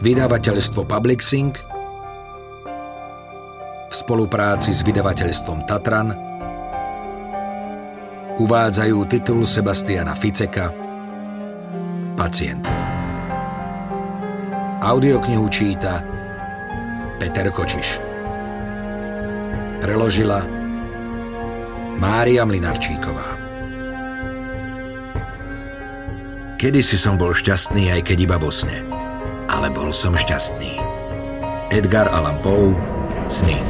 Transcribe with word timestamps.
Vydavateľstvo 0.00 0.88
Publixing 0.88 1.52
v 3.84 3.92
spolupráci 3.92 4.72
s 4.72 4.80
vydavateľstvom 4.80 5.68
Tatran 5.68 6.16
uvádzajú 8.40 8.96
titul 9.12 9.44
Sebastiana 9.44 10.16
Ficeka 10.16 10.72
Pacient. 12.16 12.64
Audioknihu 14.80 15.44
číta 15.52 16.00
Peter 17.20 17.52
Kočiš. 17.52 18.00
Preložila 19.84 20.48
Mária 22.00 22.48
Mlinarčíková. 22.48 23.36
Kedy 26.56 26.80
si 26.80 26.96
som 26.96 27.20
bol 27.20 27.36
šťastný, 27.36 27.92
aj 27.92 28.08
keď 28.08 28.16
iba 28.24 28.40
vo 28.40 28.48
sne. 28.48 28.99
Ale 29.60 29.76
bol 29.76 29.92
som 29.92 30.16
šťastný. 30.16 30.80
Edgar 31.68 32.08
Allan 32.08 32.40
Poe 32.40 32.72
Sny 33.28 33.60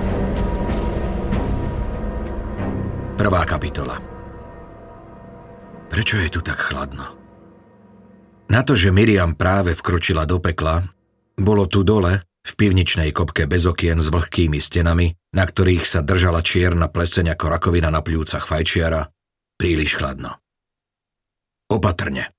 Prvá 3.18 3.42
kapitola 3.42 3.98
Prečo 5.90 6.22
je 6.22 6.30
tu 6.30 6.46
tak 6.46 6.62
chladno? 6.62 7.02
Na 8.54 8.62
to, 8.62 8.78
že 8.78 8.95
Miriam 8.95 9.34
práve 9.34 9.74
vkročila 9.74 10.30
do 10.30 10.38
pekla, 10.38 10.78
bolo 11.34 11.66
tu 11.66 11.82
dole, 11.82 12.22
v 12.22 12.52
pivničnej 12.54 13.10
kopke 13.10 13.50
bez 13.50 13.66
okien 13.66 13.98
s 13.98 14.14
vlhkými 14.14 14.62
stenami, 14.62 15.10
na 15.34 15.42
ktorých 15.42 15.90
sa 15.90 16.06
držala 16.06 16.38
čierna 16.38 16.86
pleseň 16.86 17.34
ako 17.34 17.50
rakovina 17.50 17.90
na 17.90 17.98
pľúcach 17.98 18.46
fajčiara, 18.46 19.10
príliš 19.59 19.98
chladno. 19.98 20.38
Opatrne. 21.66 22.30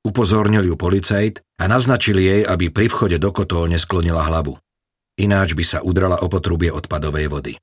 Upozornil 0.00 0.64
ju 0.64 0.80
policajt 0.80 1.44
a 1.60 1.68
naznačil 1.68 2.16
jej, 2.16 2.42
aby 2.44 2.72
pri 2.72 2.88
vchode 2.88 3.20
do 3.20 3.28
kotol 3.36 3.68
nesklonila 3.68 4.24
hlavu. 4.24 4.56
Ináč 5.20 5.52
by 5.52 5.64
sa 5.64 5.78
udrala 5.84 6.24
o 6.24 6.26
potrubie 6.32 6.72
odpadovej 6.72 7.26
vody. 7.28 7.54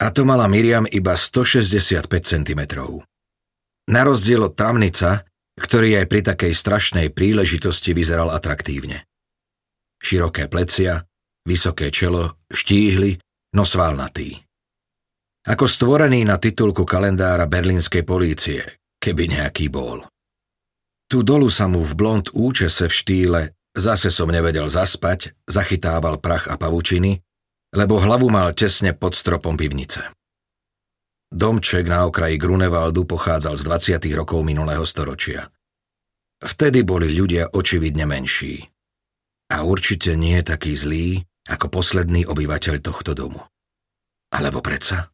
A 0.00 0.14
to 0.14 0.22
mala 0.22 0.46
Miriam 0.46 0.86
iba 0.86 1.18
165 1.18 2.06
cm. 2.06 2.62
Na 3.90 4.00
rozdiel 4.06 4.46
od 4.46 4.54
tramnica, 4.54 5.26
ktorý 5.58 5.98
aj 6.00 6.06
pri 6.06 6.20
takej 6.24 6.52
strašnej 6.54 7.06
príležitosti 7.10 7.90
vyzeral 7.90 8.30
atraktívne. 8.30 9.04
Široké 10.00 10.48
plecia, 10.48 11.04
vysoké 11.44 11.90
čelo, 11.92 12.38
štíhly, 12.48 13.18
no 13.58 13.66
svalnatý. 13.66 14.40
Ako 15.44 15.66
stvorený 15.66 16.22
na 16.24 16.38
titulku 16.38 16.86
kalendára 16.86 17.50
berlínskej 17.50 18.06
polície, 18.06 18.60
keby 19.02 19.36
nejaký 19.36 19.68
bol. 19.68 20.06
Tu 21.10 21.26
dolu 21.26 21.50
sa 21.50 21.66
mu 21.66 21.82
v 21.82 21.92
blond 21.98 22.22
účese 22.30 22.86
v 22.86 22.94
štýle 22.94 23.42
zase 23.74 24.10
som 24.10 24.30
nevedel 24.30 24.66
zaspať, 24.66 25.34
zachytával 25.46 26.18
prach 26.18 26.50
a 26.50 26.58
pavučiny, 26.58 27.18
lebo 27.74 28.02
hlavu 28.02 28.30
mal 28.30 28.50
tesne 28.54 28.94
pod 28.94 29.14
stropom 29.14 29.54
pivnice. 29.54 30.10
Domček 31.30 31.86
na 31.86 32.10
okraji 32.10 32.34
Grunevaldu 32.38 33.06
pochádzal 33.06 33.54
z 33.54 33.62
20. 34.02 34.18
rokov 34.18 34.42
minulého 34.42 34.82
storočia. 34.82 35.46
Vtedy 36.42 36.82
boli 36.82 37.14
ľudia 37.14 37.54
očividne 37.54 38.02
menší. 38.02 38.66
A 39.54 39.62
určite 39.62 40.18
nie 40.18 40.42
taký 40.42 40.74
zlý, 40.74 41.22
ako 41.46 41.70
posledný 41.70 42.26
obyvateľ 42.26 42.82
tohto 42.82 43.14
domu. 43.14 43.38
Alebo 44.34 44.58
predsa? 44.62 45.10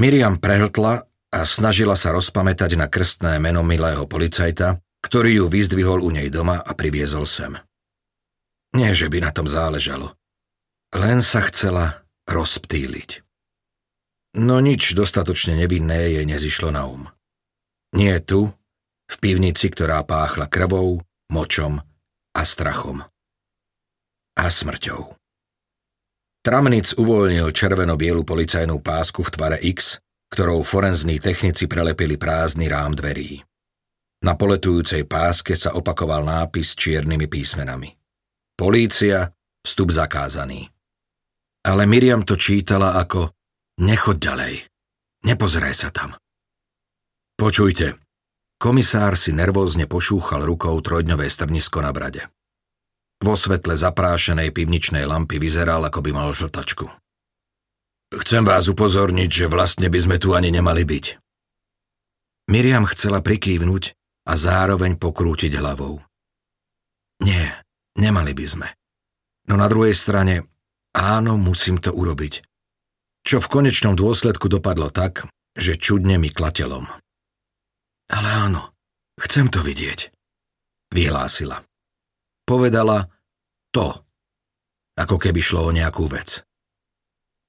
Miriam 0.00 0.40
prehltla 0.40 1.04
a 1.32 1.48
snažila 1.48 1.96
sa 1.96 2.12
rozpamätať 2.12 2.76
na 2.76 2.86
krstné 2.92 3.40
meno 3.40 3.64
milého 3.64 4.04
policajta, 4.04 4.78
ktorý 5.00 5.42
ju 5.42 5.46
vyzdvihol 5.48 6.04
u 6.04 6.12
nej 6.12 6.28
doma 6.28 6.60
a 6.60 6.72
priviezol 6.76 7.24
sem. 7.24 7.56
Nie, 8.76 8.92
že 8.92 9.08
by 9.08 9.24
na 9.24 9.30
tom 9.32 9.48
záležalo. 9.48 10.12
Len 10.92 11.24
sa 11.24 11.40
chcela 11.48 12.04
rozptýliť. 12.28 13.24
No 14.36 14.60
nič 14.60 14.96
dostatočne 14.96 15.56
nevinné 15.56 16.20
jej 16.20 16.24
nezišlo 16.24 16.72
na 16.72 16.88
um. 16.88 17.04
Nie 17.92 18.20
tu, 18.24 18.48
v 19.08 19.16
pivnici, 19.20 19.68
ktorá 19.68 20.00
páchla 20.04 20.48
krvou, 20.48 21.04
močom 21.28 21.80
a 22.32 22.42
strachom 22.44 23.04
a 24.36 24.48
smrťou. 24.48 25.16
Tramnic 26.42 26.98
uvoľnil 26.98 27.54
červeno-bielu 27.54 28.26
policajnú 28.26 28.82
pásku 28.82 29.22
v 29.22 29.30
tvare 29.30 29.58
X, 29.62 30.02
ktorou 30.32 30.64
forenzní 30.64 31.20
technici 31.20 31.68
prelepili 31.68 32.16
prázdny 32.16 32.72
rám 32.72 32.96
dverí. 32.96 33.44
Na 34.24 34.32
poletujúcej 34.32 35.04
páske 35.04 35.52
sa 35.52 35.76
opakoval 35.76 36.24
nápis 36.24 36.72
čiernymi 36.72 37.28
písmenami. 37.28 37.92
Polícia, 38.56 39.28
vstup 39.60 39.92
zakázaný. 39.92 40.72
Ale 41.68 41.84
Miriam 41.84 42.24
to 42.24 42.40
čítala 42.40 42.96
ako 42.96 43.28
Nechod 43.84 44.22
ďalej. 44.22 44.64
Nepozeraj 45.28 45.74
sa 45.76 45.88
tam. 45.92 46.16
Počujte. 47.36 47.98
Komisár 48.56 49.18
si 49.18 49.34
nervózne 49.34 49.90
pošúchal 49.90 50.46
rukou 50.46 50.78
trojdňové 50.78 51.26
strnisko 51.26 51.82
na 51.82 51.90
brade. 51.90 52.30
Vo 53.22 53.34
svetle 53.34 53.74
zaprášenej 53.74 54.54
pivničnej 54.54 55.02
lampy 55.02 55.42
vyzeral, 55.42 55.82
ako 55.82 55.98
by 55.98 56.10
mal 56.14 56.30
žltačku. 56.30 57.01
Chcem 58.12 58.44
vás 58.44 58.68
upozorniť, 58.68 59.30
že 59.32 59.46
vlastne 59.48 59.88
by 59.88 59.96
sme 59.96 60.16
tu 60.20 60.36
ani 60.36 60.52
nemali 60.52 60.84
byť. 60.84 61.04
Miriam 62.52 62.84
chcela 62.84 63.24
prikývnuť 63.24 63.82
a 64.28 64.32
zároveň 64.36 65.00
pokrútiť 65.00 65.56
hlavou. 65.56 65.96
Nie, 67.24 67.64
nemali 67.96 68.36
by 68.36 68.44
sme. 68.44 68.68
No 69.48 69.56
na 69.56 69.64
druhej 69.64 69.96
strane, 69.96 70.44
áno, 70.92 71.40
musím 71.40 71.80
to 71.80 71.94
urobiť. 71.96 72.44
Čo 73.24 73.40
v 73.40 73.50
konečnom 73.50 73.96
dôsledku 73.96 74.50
dopadlo 74.50 74.92
tak, 74.92 75.24
že 75.56 75.80
čudne 75.80 76.20
mi 76.20 76.28
klatelom. 76.28 76.84
Ale 78.12 78.28
áno, 78.28 78.76
chcem 79.16 79.48
to 79.48 79.64
vidieť, 79.64 80.12
vyhlásila. 80.92 81.64
Povedala 82.44 83.08
to, 83.72 84.04
ako 85.00 85.16
keby 85.16 85.40
šlo 85.40 85.70
o 85.70 85.72
nejakú 85.72 86.04
vec. 86.10 86.44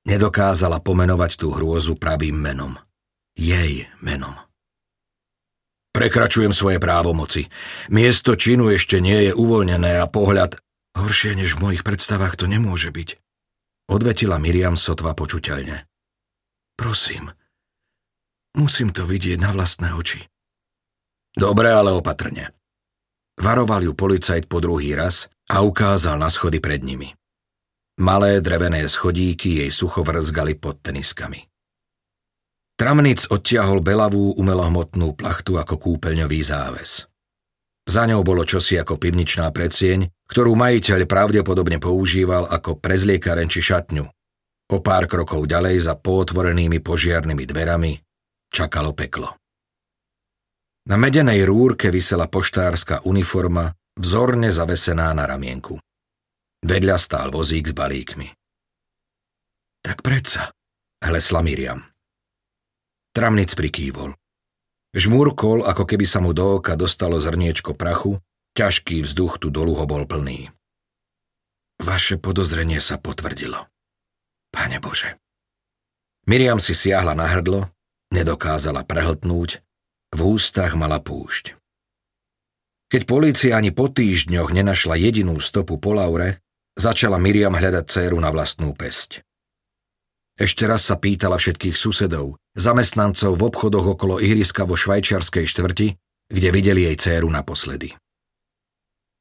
Nedokázala 0.04 0.84
pomenovať 0.84 1.40
tú 1.40 1.56
hrôzu 1.56 1.96
pravým 1.96 2.36
menom. 2.36 2.76
Jej 3.34 3.88
menom. 4.04 4.36
Prekračujem 5.94 6.52
svoje 6.52 6.82
právomoci. 6.82 7.48
Miesto 7.94 8.34
činu 8.34 8.74
ešte 8.74 8.98
nie 8.98 9.30
je 9.30 9.32
uvoľnené 9.32 10.02
a 10.02 10.10
pohľad... 10.10 10.60
Horšie 10.94 11.34
než 11.34 11.58
v 11.58 11.70
mojich 11.70 11.82
predstavách 11.82 12.38
to 12.38 12.46
nemôže 12.46 12.94
byť. 12.94 13.18
Odvetila 13.90 14.38
Miriam 14.38 14.78
sotva 14.78 15.18
počuteľne. 15.18 15.90
Prosím, 16.78 17.34
musím 18.54 18.94
to 18.94 19.02
vidieť 19.02 19.42
na 19.42 19.50
vlastné 19.50 19.90
oči. 19.98 20.22
Dobre, 21.34 21.74
ale 21.74 21.98
opatrne. 21.98 22.54
Varoval 23.42 23.90
ju 23.90 23.98
policajt 23.98 24.46
po 24.46 24.62
druhý 24.62 24.94
raz 24.94 25.34
a 25.50 25.66
ukázal 25.66 26.22
na 26.22 26.30
schody 26.30 26.62
pred 26.62 26.86
nimi. 26.86 27.10
Malé 28.02 28.42
drevené 28.42 28.90
schodíky 28.90 29.62
jej 29.62 29.70
sucho 29.70 30.02
vrzgali 30.02 30.58
pod 30.58 30.82
teniskami. 30.82 31.46
Tramnic 32.74 33.30
odtiahol 33.30 33.86
belavú 33.86 34.34
umelohmotnú 34.34 35.14
plachtu 35.14 35.62
ako 35.62 35.78
kúpeľňový 35.78 36.40
záves. 36.42 37.06
Za 37.86 38.10
ňou 38.10 38.26
bolo 38.26 38.50
čosi 38.50 38.82
ako 38.82 38.98
pivničná 38.98 39.46
predsieň, 39.54 40.10
ktorú 40.26 40.58
majiteľ 40.58 41.06
pravdepodobne 41.06 41.78
používal 41.78 42.50
ako 42.50 42.82
prezliekaren 42.82 43.46
či 43.46 43.62
šatňu. 43.62 44.06
O 44.74 44.78
pár 44.82 45.06
krokov 45.06 45.46
ďalej 45.46 45.86
za 45.86 45.94
pootvorenými 45.94 46.82
požiarnými 46.82 47.46
dverami 47.46 47.94
čakalo 48.50 48.98
peklo. 48.98 49.38
Na 50.90 50.98
medenej 50.98 51.46
rúrke 51.46 51.94
vysela 51.94 52.26
poštárska 52.26 53.06
uniforma, 53.06 53.70
vzorne 53.96 54.50
zavesená 54.50 55.14
na 55.14 55.30
ramienku. 55.30 55.78
Vedľa 56.64 56.96
stál 56.96 57.28
vozík 57.28 57.68
s 57.68 57.76
balíkmi. 57.76 58.32
Tak 59.84 60.00
predsa, 60.00 60.56
hlesla 61.04 61.44
Miriam. 61.44 61.84
Tramnic 63.12 63.52
prikývol. 63.52 64.16
Žmúrkol, 64.96 65.68
ako 65.68 65.84
keby 65.84 66.08
sa 66.08 66.24
mu 66.24 66.32
do 66.32 66.64
oka 66.64 66.80
dostalo 66.80 67.20
zrniečko 67.20 67.76
prachu, 67.76 68.24
ťažký 68.56 69.04
vzduch 69.04 69.44
tu 69.44 69.52
dolu 69.52 69.76
ho 69.76 69.84
bol 69.84 70.08
plný. 70.08 70.56
Vaše 71.84 72.16
podozrenie 72.16 72.80
sa 72.80 72.96
potvrdilo. 72.96 73.68
Pane 74.48 74.80
Bože. 74.80 75.20
Miriam 76.32 76.64
si 76.64 76.72
siahla 76.72 77.12
na 77.12 77.28
hrdlo, 77.28 77.68
nedokázala 78.16 78.88
prehltnúť 78.88 79.60
v 80.16 80.20
ústach 80.24 80.80
mala 80.80 81.04
púšť. 81.04 81.60
Keď 82.88 83.02
polícia 83.10 83.58
ani 83.58 83.74
po 83.74 83.90
týždňoch 83.90 84.54
nenašla 84.54 84.96
jedinú 84.96 85.42
stopu 85.42 85.82
po 85.82 85.98
Laure, 85.98 86.43
začala 86.78 87.22
Miriam 87.22 87.54
hľadať 87.54 87.86
céru 87.90 88.18
na 88.18 88.34
vlastnú 88.34 88.74
pesť. 88.74 89.22
Ešte 90.34 90.66
raz 90.66 90.90
sa 90.90 90.98
pýtala 90.98 91.38
všetkých 91.38 91.78
susedov, 91.78 92.42
zamestnancov 92.58 93.38
v 93.38 93.46
obchodoch 93.54 93.86
okolo 93.94 94.18
ihriska 94.18 94.66
vo 94.66 94.74
švajčiarskej 94.74 95.46
štvrti, 95.46 95.88
kde 96.34 96.50
videli 96.50 96.90
jej 96.90 96.98
céru 96.98 97.30
naposledy. 97.30 97.94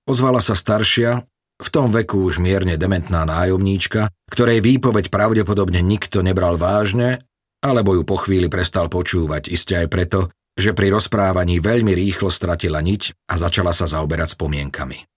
Ozvala 0.08 0.40
sa 0.40 0.56
staršia, 0.56 1.20
v 1.62 1.68
tom 1.68 1.92
veku 1.92 2.26
už 2.26 2.40
mierne 2.40 2.74
dementná 2.80 3.28
nájomníčka, 3.28 4.10
ktorej 4.32 4.64
výpoveď 4.64 5.12
pravdepodobne 5.12 5.84
nikto 5.84 6.24
nebral 6.24 6.56
vážne, 6.56 7.22
alebo 7.62 7.94
ju 7.94 8.02
po 8.02 8.18
chvíli 8.18 8.48
prestal 8.48 8.90
počúvať, 8.90 9.52
iste 9.52 9.78
aj 9.78 9.86
preto, 9.92 10.20
že 10.56 10.74
pri 10.74 10.90
rozprávaní 10.90 11.60
veľmi 11.62 11.92
rýchlo 11.94 12.32
stratila 12.32 12.82
niť 12.82 13.30
a 13.30 13.38
začala 13.38 13.70
sa 13.70 13.86
zaoberať 13.86 14.34
spomienkami. 14.34 15.11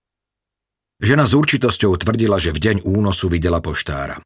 Žena 0.99 1.27
s 1.27 1.35
určitosťou 1.35 1.99
tvrdila, 1.99 2.39
že 2.39 2.55
v 2.55 2.59
deň 2.61 2.77
únosu 2.87 3.27
videla 3.27 3.59
poštára. 3.59 4.19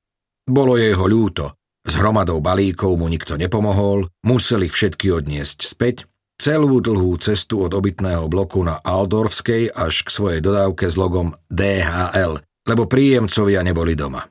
Bolo 0.45 0.77
jej 0.77 0.93
ho 0.93 1.05
ľúto, 1.09 1.57
s 1.85 1.93
hromadou 1.97 2.37
balíkov 2.43 2.99
mu 2.99 3.09
nikto 3.09 3.39
nepomohol, 3.39 4.05
museli 4.21 4.69
všetky 4.69 5.09
odniesť 5.09 5.65
späť 5.65 6.05
celú 6.39 6.79
dlhú 6.79 7.19
cestu 7.19 7.65
od 7.67 7.71
obytného 7.75 8.31
bloku 8.31 8.63
na 8.63 8.79
Aldorfskej 8.79 9.75
až 9.75 10.07
k 10.07 10.09
svojej 10.09 10.39
dodávke 10.39 10.87
s 10.87 10.95
logom 10.95 11.35
DHL, 11.51 12.39
lebo 12.65 12.87
príjemcovia 12.87 13.59
neboli 13.63 13.93
doma. 13.93 14.23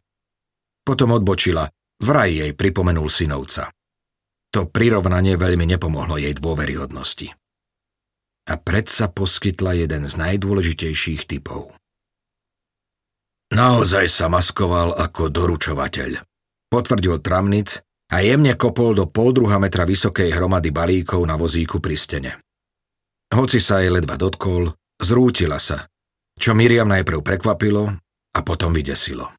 Potom 0.82 1.12
odbočila, 1.12 1.68
vraj 2.00 2.32
jej 2.32 2.52
pripomenul 2.56 3.12
synovca. 3.12 3.68
To 4.48 4.64
prirovnanie 4.64 5.36
veľmi 5.36 5.68
nepomohlo 5.68 6.16
jej 6.16 6.32
dôveryhodnosti. 6.32 7.28
A 8.48 8.56
predsa 8.56 9.12
poskytla 9.12 9.76
jeden 9.76 10.08
z 10.08 10.14
najdôležitejších 10.16 11.28
typov. 11.28 11.77
Naozaj 13.48 14.06
sa 14.12 14.28
maskoval 14.28 14.92
ako 14.92 15.32
doručovateľ, 15.32 16.20
potvrdil 16.68 17.16
Tramnic 17.24 17.80
a 18.12 18.20
jemne 18.20 18.52
kopol 18.60 18.92
do 18.92 19.08
pol 19.08 19.32
druha 19.32 19.56
metra 19.56 19.88
vysokej 19.88 20.32
hromady 20.36 20.68
balíkov 20.68 21.24
na 21.24 21.36
vozíku 21.36 21.80
pri 21.80 21.96
stene. 21.96 22.32
Hoci 23.32 23.60
sa 23.60 23.80
jej 23.80 23.92
ledva 23.92 24.20
dotkol, 24.20 24.72
zrútila 25.00 25.56
sa, 25.60 25.88
čo 26.36 26.52
Miriam 26.52 26.88
najprv 26.88 27.20
prekvapilo 27.24 27.88
a 28.36 28.40
potom 28.44 28.72
vydesilo. 28.72 29.32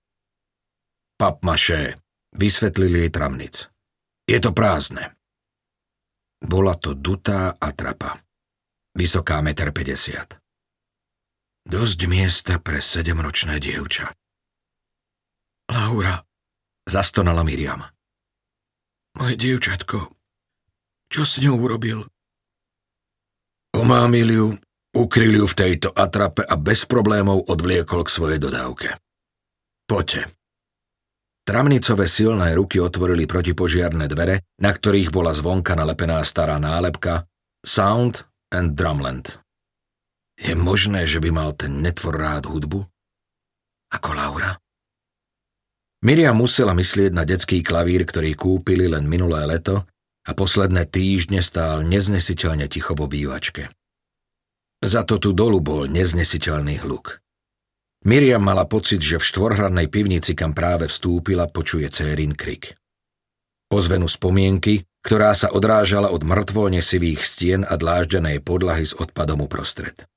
Papmaše, 1.17 1.97
vysvetlil 2.33 3.05
jej 3.05 3.09
tramnic. 3.13 3.69
Je 4.29 4.37
to 4.37 4.53
prázdne. 4.53 5.13
Bola 6.39 6.77
to 6.77 6.95
dutá 6.95 7.57
atrapa. 7.57 8.21
Vysoká 8.95 9.41
1,50 9.43 10.15
m. 10.15 10.38
Dosť 11.69 11.99
miesta 12.09 12.57
pre 12.57 12.81
sedemročné 12.81 13.61
dievča. 13.61 14.09
Laura, 15.69 16.17
zastonala 16.89 17.45
Miriam. 17.45 17.85
Moje 19.21 19.37
dievčatko, 19.37 20.09
čo 21.13 21.21
s 21.21 21.37
ňou 21.37 21.61
urobil? 21.61 22.09
Omámil 23.77 24.29
ju, 24.33 24.47
ukryl 24.97 25.33
ju 25.41 25.45
v 25.45 25.57
tejto 25.57 25.93
atrape 25.93 26.41
a 26.41 26.57
bez 26.57 26.89
problémov 26.89 27.45
odvliekol 27.45 28.01
k 28.01 28.13
svojej 28.17 28.39
dodávke. 28.41 28.97
Poďte. 29.85 30.25
Tramnicové 31.45 32.09
silné 32.09 32.57
ruky 32.57 32.81
otvorili 32.81 33.29
protipožiarne 33.29 34.09
dvere, 34.09 34.49
na 34.57 34.73
ktorých 34.73 35.13
bola 35.13 35.37
zvonka 35.37 35.77
nalepená 35.77 36.21
stará 36.25 36.57
nálepka 36.57 37.29
Sound 37.61 38.25
and 38.49 38.73
Drumland. 38.73 39.37
Je 40.39 40.55
možné, 40.55 41.03
že 41.03 41.19
by 41.19 41.29
mal 41.35 41.51
ten 41.51 41.83
netvor 41.83 42.15
rád 42.15 42.47
hudbu? 42.47 42.87
Ako 43.91 44.09
Laura? 44.15 44.55
Miriam 45.99 46.39
musela 46.39 46.71
myslieť 46.71 47.11
na 47.11 47.27
detský 47.27 47.59
klavír, 47.59 48.07
ktorý 48.07 48.31
kúpili 48.39 48.87
len 48.87 49.03
minulé 49.03 49.43
leto 49.43 49.83
a 50.23 50.31
posledné 50.31 50.87
týždne 50.87 51.43
stál 51.43 51.83
neznesiteľne 51.83 52.71
ticho 52.71 52.95
vo 52.95 53.11
bývačke. 53.11 53.67
Za 54.79 55.03
to 55.03 55.19
tu 55.19 55.35
dolu 55.35 55.59
bol 55.59 55.91
neznesiteľný 55.91 56.79
hluk. 56.87 57.19
Miriam 58.07 58.39
mala 58.39 58.63
pocit, 58.63 59.03
že 59.03 59.19
v 59.19 59.27
štvorhradnej 59.27 59.91
pivnici, 59.91 60.31
kam 60.31 60.55
práve 60.55 60.87
vstúpila, 60.87 61.51
počuje 61.51 61.91
cérin 61.91 62.31
krik. 62.31 62.79
Ozvenu 63.67 64.07
spomienky, 64.07 64.87
ktorá 65.03 65.35
sa 65.35 65.51
odrážala 65.51 66.15
od 66.15 66.23
mŕtvo 66.23 66.71
nesivých 66.71 67.27
stien 67.27 67.67
a 67.67 67.75
dláždenej 67.75 68.39
podlahy 68.39 68.87
s 68.87 68.95
odpadom 68.95 69.43
uprostred. 69.43 70.07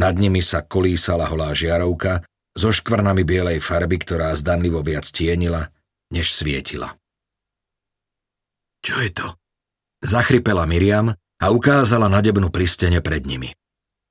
Nad 0.00 0.16
nimi 0.16 0.40
sa 0.40 0.64
kolísala 0.64 1.28
holá 1.28 1.52
žiarovka, 1.52 2.24
so 2.56 2.72
škvrnami 2.72 3.20
bielej 3.20 3.60
farby, 3.60 4.00
ktorá 4.00 4.32
zdanlivo 4.32 4.80
viac 4.80 5.04
tienila, 5.04 5.68
než 6.08 6.32
svietila. 6.32 6.96
Čo 8.80 8.96
je 9.04 9.10
to? 9.12 9.28
Zachripela 10.00 10.64
Miriam 10.64 11.12
a 11.12 11.46
ukázala 11.52 12.08
na 12.08 12.24
debnu 12.24 12.48
pri 12.48 12.64
stene 12.64 13.04
pred 13.04 13.28
nimi. 13.28 13.52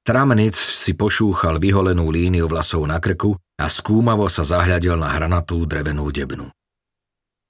Tramnic 0.06 0.54
si 0.54 0.94
pošúchal 0.94 1.58
vyholenú 1.58 2.06
líniu 2.14 2.46
vlasov 2.46 2.86
na 2.86 3.02
krku 3.02 3.34
a 3.58 3.66
skúmavo 3.66 4.30
sa 4.30 4.46
zahľadil 4.46 4.94
na 4.94 5.10
hranatú 5.10 5.66
drevenú 5.66 6.14
debnu. 6.14 6.54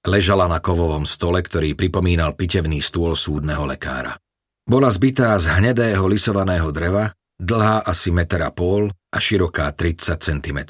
Ležala 0.08 0.48
na 0.48 0.64
kovovom 0.64 1.04
stole, 1.04 1.44
ktorý 1.44 1.76
pripomínal 1.76 2.32
pitevný 2.32 2.80
stôl 2.80 3.12
súdneho 3.12 3.68
lekára. 3.68 4.16
Bola 4.64 4.88
zbytá 4.88 5.36
z 5.36 5.60
hnedého 5.60 6.00
lisovaného 6.08 6.72
dreva 6.72 7.12
dlhá 7.40 7.88
asi 7.88 8.12
meter 8.12 8.44
a 8.44 8.52
pol 8.52 8.92
a 8.92 9.16
široká 9.16 9.72
30 9.72 10.20
cm. 10.20 10.60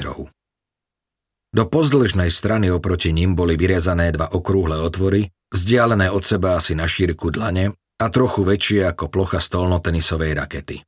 Do 1.51 1.67
pozdĺžnej 1.67 2.31
strany 2.31 2.71
oproti 2.71 3.11
ním 3.11 3.35
boli 3.35 3.59
vyrezané 3.59 4.15
dva 4.15 4.31
okrúhle 4.31 4.79
otvory, 4.79 5.27
vzdialené 5.51 6.07
od 6.15 6.23
seba 6.23 6.55
asi 6.55 6.79
na 6.79 6.87
šírku 6.87 7.35
dlane 7.35 7.75
a 7.75 8.07
trochu 8.07 8.47
väčšie 8.47 8.87
ako 8.87 9.11
plocha 9.11 9.43
stolnotenisovej 9.43 10.33
rakety. 10.39 10.79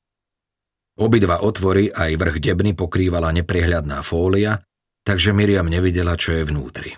Obidva 1.02 1.43
otvory 1.43 1.90
aj 1.90 2.14
vrch 2.14 2.37
debny 2.38 2.78
pokrývala 2.78 3.35
neprehľadná 3.35 4.06
fólia, 4.06 4.55
takže 5.02 5.35
Miriam 5.35 5.67
nevidela, 5.67 6.14
čo 6.14 6.31
je 6.38 6.46
vnútri. 6.46 6.94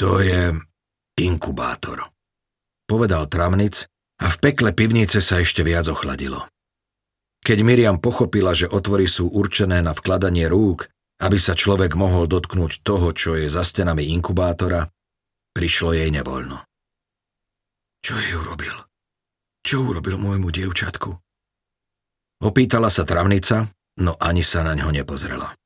To 0.00 0.22
je 0.24 0.54
inkubátor, 1.18 2.08
povedal 2.88 3.28
Tramnic 3.28 3.84
a 4.22 4.26
v 4.32 4.36
pekle 4.38 4.70
pivnice 4.72 5.20
sa 5.20 5.42
ešte 5.42 5.60
viac 5.60 5.90
ochladilo. 5.90 6.46
Keď 7.48 7.64
Miriam 7.64 7.96
pochopila, 7.96 8.52
že 8.52 8.68
otvory 8.68 9.08
sú 9.08 9.32
určené 9.32 9.80
na 9.80 9.96
vkladanie 9.96 10.52
rúk, 10.52 10.84
aby 11.24 11.40
sa 11.40 11.56
človek 11.56 11.96
mohol 11.96 12.28
dotknúť 12.28 12.84
toho, 12.84 13.16
čo 13.16 13.40
je 13.40 13.48
za 13.48 13.64
stenami 13.64 14.12
inkubátora, 14.12 14.84
prišlo 15.56 15.96
jej 15.96 16.12
nevoľno. 16.12 16.60
Čo 18.04 18.20
jej 18.20 18.36
urobil? 18.36 18.76
Čo 19.64 19.80
urobil 19.80 20.20
môjmu 20.20 20.52
dievčatku? 20.52 21.08
Opýtala 22.44 22.92
sa 22.92 23.08
travnica, 23.08 23.64
no 24.04 24.12
ani 24.20 24.44
sa 24.44 24.60
na 24.60 24.76
ňo 24.76 24.92
nepozrela. 24.92 25.56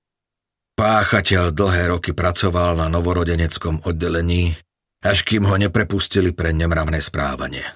Páchateľ 0.79 1.51
dlhé 1.51 1.99
roky 1.99 2.15
pracoval 2.15 2.79
na 2.79 2.87
novorodeneckom 2.87 3.83
oddelení, 3.91 4.55
až 5.03 5.27
kým 5.27 5.51
ho 5.51 5.59
neprepustili 5.59 6.31
pre 6.31 6.55
nemravné 6.55 7.03
správanie. 7.03 7.67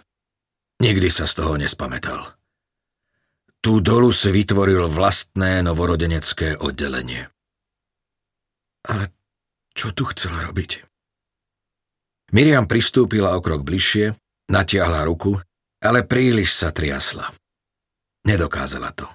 Nikdy 0.79 1.11
sa 1.11 1.27
z 1.27 1.43
toho 1.43 1.59
nespamätal. 1.59 2.36
Tu 3.67 3.83
dolu 3.83 4.15
si 4.15 4.31
vytvoril 4.31 4.87
vlastné 4.87 5.59
novorodenecké 5.59 6.55
oddelenie. 6.55 7.27
A 8.87 9.11
čo 9.75 9.91
tu 9.91 10.07
chcel 10.07 10.39
robiť? 10.39 10.87
Miriam 12.31 12.71
pristúpila 12.71 13.35
o 13.35 13.43
krok 13.43 13.67
bližšie, 13.67 14.15
natiahla 14.55 15.03
ruku, 15.03 15.35
ale 15.83 16.07
príliš 16.07 16.55
sa 16.55 16.71
triasla. 16.71 17.27
Nedokázala 18.31 18.95
to. 18.95 19.11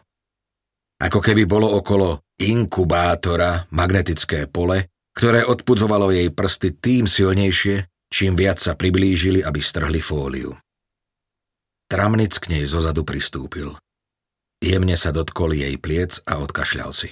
Ako 0.99 1.23
keby 1.23 1.47
bolo 1.47 1.71
okolo 1.71 2.35
inkubátora 2.35 3.71
magnetické 3.71 4.51
pole, 4.51 4.91
ktoré 5.15 5.47
odpudzovalo 5.47 6.11
jej 6.11 6.27
prsty 6.27 6.75
tým 6.75 7.07
silnejšie, 7.07 7.87
čím 8.11 8.35
viac 8.35 8.59
sa 8.59 8.75
priblížili, 8.75 9.47
aby 9.47 9.63
strhli 9.63 10.03
fóliu. 10.03 10.51
Tramnic 11.87 12.35
k 12.35 12.59
nej 12.59 12.67
zozadu 12.67 13.07
pristúpil. 13.07 13.79
Jemne 14.61 14.93
sa 14.93 15.09
dotkol 15.09 15.57
jej 15.57 15.73
pliec 15.81 16.21
a 16.29 16.37
odkašľal 16.37 16.93
si. 16.93 17.09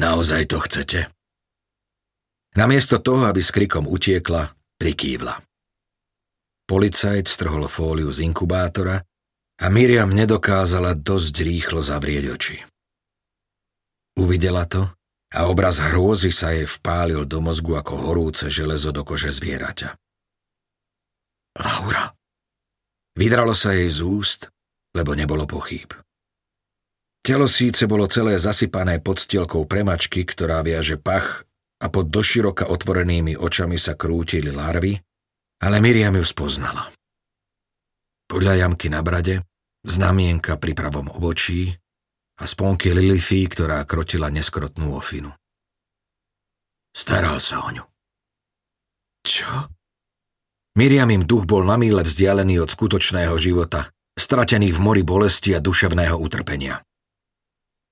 Naozaj 0.00 0.42
to 0.48 0.58
chcete? 0.64 1.00
Namiesto 2.56 3.00
toho, 3.04 3.28
aby 3.28 3.44
s 3.44 3.52
krikom 3.52 3.84
utiekla, 3.84 4.48
prikývla. 4.80 5.36
Policajt 6.64 7.28
strhol 7.28 7.68
fóliu 7.68 8.08
z 8.08 8.24
inkubátora 8.24 8.96
a 9.60 9.66
Miriam 9.68 10.08
nedokázala 10.08 10.96
dosť 10.96 11.34
rýchlo 11.44 11.84
zavrieť 11.84 12.24
oči. 12.32 12.56
Uvidela 14.16 14.64
to 14.64 14.88
a 15.32 15.48
obraz 15.48 15.80
hrôzy 15.80 16.32
sa 16.32 16.52
jej 16.52 16.68
vpálil 16.68 17.24
do 17.24 17.40
mozgu 17.40 17.76
ako 17.76 18.08
horúce 18.08 18.48
železo 18.52 18.92
do 18.92 19.04
kože 19.04 19.32
zvieraťa. 19.32 19.96
Laura. 21.60 22.12
Vydralo 23.16 23.52
sa 23.52 23.76
jej 23.76 23.88
z 23.92 24.00
úst, 24.00 24.48
lebo 24.96 25.12
nebolo 25.12 25.44
pochýb. 25.44 25.92
Telo 27.22 27.46
síce 27.46 27.86
bolo 27.86 28.10
celé 28.10 28.34
zasypané 28.34 28.98
podstielkou 28.98 29.62
premačky, 29.70 30.26
ktorá 30.26 30.58
viaže 30.66 30.98
pach 30.98 31.46
a 31.78 31.86
pod 31.86 32.10
doširoka 32.10 32.66
otvorenými 32.66 33.38
očami 33.38 33.78
sa 33.78 33.94
krútili 33.94 34.50
larvy, 34.50 34.98
ale 35.62 35.78
Miriam 35.78 36.18
ju 36.18 36.26
spoznala. 36.26 36.90
Podľa 38.26 38.66
jamky 38.66 38.90
na 38.90 39.06
brade, 39.06 39.38
znamienka 39.86 40.58
pri 40.58 40.74
pravom 40.74 41.14
obočí, 41.14 41.70
a 42.42 42.44
sponky 42.48 42.90
Lilify, 42.90 43.46
ktorá 43.46 43.78
krotila 43.86 44.26
neskrotnú 44.26 44.98
ofinu. 44.98 45.30
Staral 46.90 47.38
sa 47.38 47.62
o 47.62 47.70
ňu. 47.70 47.84
Čo? 49.22 49.70
Miriam 50.74 51.08
im 51.14 51.22
duch 51.22 51.46
bol 51.46 51.62
na 51.62 51.78
míle 51.78 52.02
vzdialený 52.02 52.66
od 52.66 52.68
skutočného 52.72 53.36
života, 53.38 53.94
stratený 54.18 54.74
v 54.74 54.80
mori 54.82 55.02
bolesti 55.06 55.54
a 55.54 55.62
duševného 55.62 56.18
utrpenia. 56.18 56.82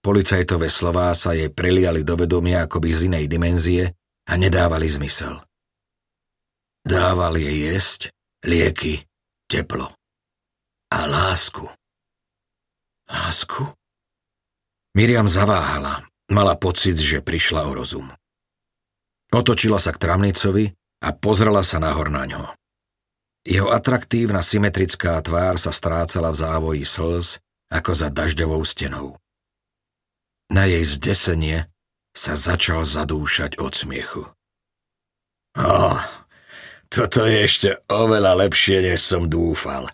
Policajtové 0.01 0.73
slová 0.73 1.13
sa 1.13 1.37
jej 1.37 1.53
preliali 1.53 2.01
do 2.01 2.17
vedomia 2.17 2.65
akoby 2.65 2.89
z 2.89 3.01
inej 3.13 3.25
dimenzie 3.29 3.85
a 4.25 4.33
nedávali 4.41 4.89
zmysel. 4.89 5.37
Dával 6.81 7.37
jej 7.37 7.69
jesť, 7.69 8.09
lieky, 8.49 9.05
teplo 9.45 9.93
a 10.89 10.99
lásku. 11.05 11.69
Lásku? 13.11 13.63
Miriam 14.97 15.29
zaváhala, 15.29 16.03
mala 16.33 16.57
pocit, 16.57 16.97
že 16.97 17.21
prišla 17.21 17.69
o 17.69 17.77
rozum. 17.77 18.09
Otočila 19.31 19.79
sa 19.79 19.95
k 19.95 20.01
tramnicovi 20.03 20.73
a 21.05 21.09
pozrela 21.15 21.63
sa 21.63 21.79
nahor 21.79 22.11
na 22.11 22.27
ňo. 22.27 22.43
Jeho 23.47 23.71
atraktívna 23.71 24.43
symetrická 24.43 25.17
tvár 25.23 25.57
sa 25.57 25.71
strácala 25.71 26.35
v 26.35 26.41
závoji 26.41 26.83
slz 26.85 27.39
ako 27.71 27.93
za 27.95 28.09
dažďovou 28.11 28.65
stenou. 28.67 29.15
Na 30.51 30.67
jej 30.67 30.83
zdesenie 30.83 31.71
sa 32.11 32.35
začal 32.35 32.83
zadúšať 32.83 33.63
od 33.63 33.71
smiechu. 33.71 34.23
Oh, 35.55 35.99
toto 36.91 37.23
je 37.23 37.47
ešte 37.47 37.71
oveľa 37.87 38.35
lepšie, 38.47 38.83
než 38.83 38.99
som 38.99 39.31
dúfal. 39.31 39.87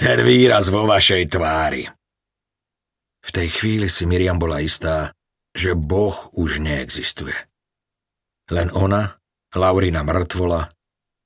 Ten 0.00 0.24
výraz 0.24 0.72
vo 0.72 0.88
vašej 0.88 1.28
tvári. 1.28 1.84
V 3.20 3.30
tej 3.36 3.48
chvíli 3.52 3.92
si 3.92 4.08
Miriam 4.08 4.40
bola 4.40 4.64
istá, 4.64 5.12
že 5.52 5.76
Boh 5.76 6.32
už 6.32 6.64
neexistuje. 6.64 7.36
Len 8.48 8.72
ona, 8.72 9.20
Laurina 9.52 10.00
mŕtvola 10.00 10.72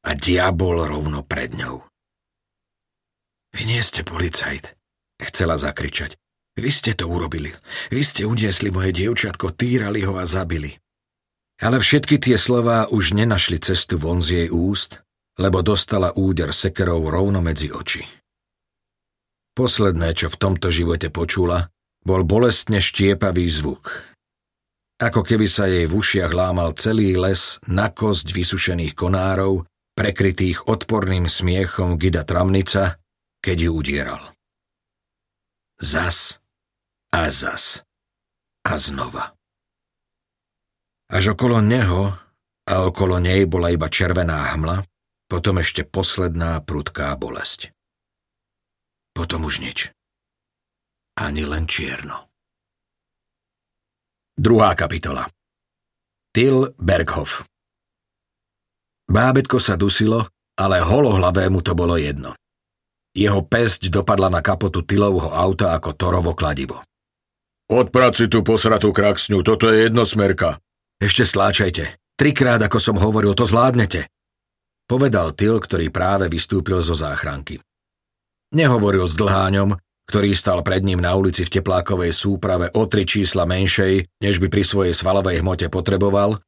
a 0.03 0.11
diabol 0.19 0.83
rovno 0.83 1.23
pred 1.23 1.55
ňou. 1.55 1.87
Vy 3.55 3.63
nie 3.63 3.79
ste 3.79 4.03
policajt, 4.03 4.75
chcela 5.23 5.55
zakričať. 5.55 6.19
Vy 6.53 6.69
ste 6.69 6.93
to 6.93 7.09
urobili. 7.09 7.49
Vy 7.89 8.03
ste 8.05 8.29
uniesli 8.29 8.69
moje 8.69 8.93
dievčatko, 8.93 9.57
týrali 9.57 10.05
ho 10.05 10.21
a 10.21 10.29
zabili. 10.29 10.77
Ale 11.65 11.81
všetky 11.81 12.21
tie 12.21 12.37
slová 12.37 12.91
už 12.93 13.17
nenašli 13.17 13.57
cestu 13.63 13.97
von 13.97 14.21
z 14.21 14.45
jej 14.45 14.49
úst, 14.53 15.01
lebo 15.41 15.65
dostala 15.65 16.13
úder 16.13 16.53
sekerov 16.53 17.09
rovno 17.09 17.41
medzi 17.41 17.73
oči. 17.73 18.05
Posledné, 19.57 20.13
čo 20.13 20.29
v 20.29 20.41
tomto 20.41 20.69
živote 20.69 21.09
počula, 21.09 21.73
bol 22.05 22.27
bolestne 22.27 22.83
štiepavý 22.83 23.47
zvuk. 23.49 24.13
Ako 25.01 25.25
keby 25.25 25.47
sa 25.49 25.71
jej 25.71 25.89
v 25.89 25.93
ušiach 25.93 26.33
lámal 26.35 26.77
celý 26.77 27.17
les 27.17 27.63
na 27.71 27.89
kosť 27.89 28.35
vysušených 28.35 28.93
konárov, 28.93 29.65
prekrytých 29.97 30.69
odporným 30.69 31.31
smiechom 31.31 31.97
Gida 31.97 32.27
Tramnica, 32.27 33.01
keď 33.41 33.57
ju 33.57 33.71
udieral. 33.73 34.23
Zas 35.79 36.42
a 37.13 37.29
zas. 37.29 37.85
A 38.65 38.79
znova. 38.81 39.37
Až 41.13 41.37
okolo 41.37 41.61
neho 41.61 42.09
a 42.65 42.75
okolo 42.89 43.21
nej 43.21 43.45
bola 43.45 43.69
iba 43.69 43.91
červená 43.93 44.55
hmla, 44.57 44.81
potom 45.29 45.61
ešte 45.61 45.85
posledná 45.85 46.63
prudká 46.65 47.13
bolesť. 47.21 47.75
Potom 49.13 49.45
už 49.45 49.61
nič. 49.61 49.93
Ani 51.21 51.45
len 51.45 51.69
čierno. 51.69 52.33
Druhá 54.33 54.73
kapitola 54.73 55.29
Till 56.33 56.73
Berghoff 56.81 57.45
Bábetko 59.05 59.61
sa 59.61 59.77
dusilo, 59.77 60.25
ale 60.57 60.81
holohlavému 60.81 61.61
to 61.61 61.77
bolo 61.77 62.01
jedno. 62.01 62.33
Jeho 63.13 63.45
pesť 63.45 63.93
dopadla 63.93 64.33
na 64.33 64.41
kapotu 64.41 64.81
Tillovho 64.81 65.29
auta 65.29 65.77
ako 65.77 65.93
torovo 65.93 66.33
kladivo. 66.33 66.81
Odpraci 67.73 68.29
tú 68.29 68.45
posratú 68.45 68.93
kraksňu, 68.93 69.41
toto 69.41 69.73
je 69.73 69.89
jednosmerka. 69.89 70.61
Ešte 71.01 71.25
sláčajte. 71.25 71.97
Trikrát, 72.21 72.61
ako 72.61 72.77
som 72.77 73.01
hovoril, 73.01 73.33
to 73.33 73.49
zvládnete. 73.49 74.13
Povedal 74.85 75.33
Til, 75.33 75.57
ktorý 75.57 75.89
práve 75.89 76.29
vystúpil 76.29 76.85
zo 76.85 76.93
záchranky. 76.93 77.65
Nehovoril 78.53 79.09
s 79.09 79.17
dlháňom, 79.17 79.73
ktorý 80.05 80.37
stal 80.37 80.61
pred 80.61 80.85
ním 80.85 81.01
na 81.01 81.17
ulici 81.17 81.49
v 81.49 81.53
teplákovej 81.57 82.13
súprave 82.13 82.69
o 82.77 82.85
tri 82.85 83.09
čísla 83.09 83.49
menšej, 83.49 84.21
než 84.21 84.37
by 84.37 84.53
pri 84.53 84.69
svojej 84.69 84.93
svalovej 84.93 85.41
hmote 85.41 85.73
potreboval, 85.73 86.45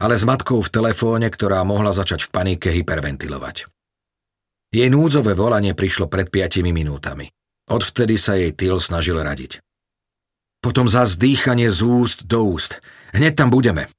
ale 0.00 0.14
s 0.16 0.24
matkou 0.24 0.64
v 0.64 0.72
telefóne, 0.72 1.28
ktorá 1.28 1.60
mohla 1.68 1.92
začať 1.92 2.24
v 2.24 2.32
panike 2.32 2.72
hyperventilovať. 2.72 3.68
Jej 4.72 4.88
núdzové 4.88 5.36
volanie 5.36 5.76
prišlo 5.76 6.08
pred 6.08 6.32
piatimi 6.32 6.72
minútami. 6.72 7.28
Odvtedy 7.68 8.16
sa 8.16 8.40
jej 8.40 8.56
Til 8.56 8.80
snažil 8.80 9.20
radiť. 9.20 9.60
Potom 10.62 10.86
zás 10.86 11.18
dýchanie 11.18 11.68
z 11.74 11.82
úst 11.82 12.18
do 12.24 12.54
úst. 12.54 12.78
Hneď 13.10 13.34
tam 13.34 13.50
budeme. 13.50 13.90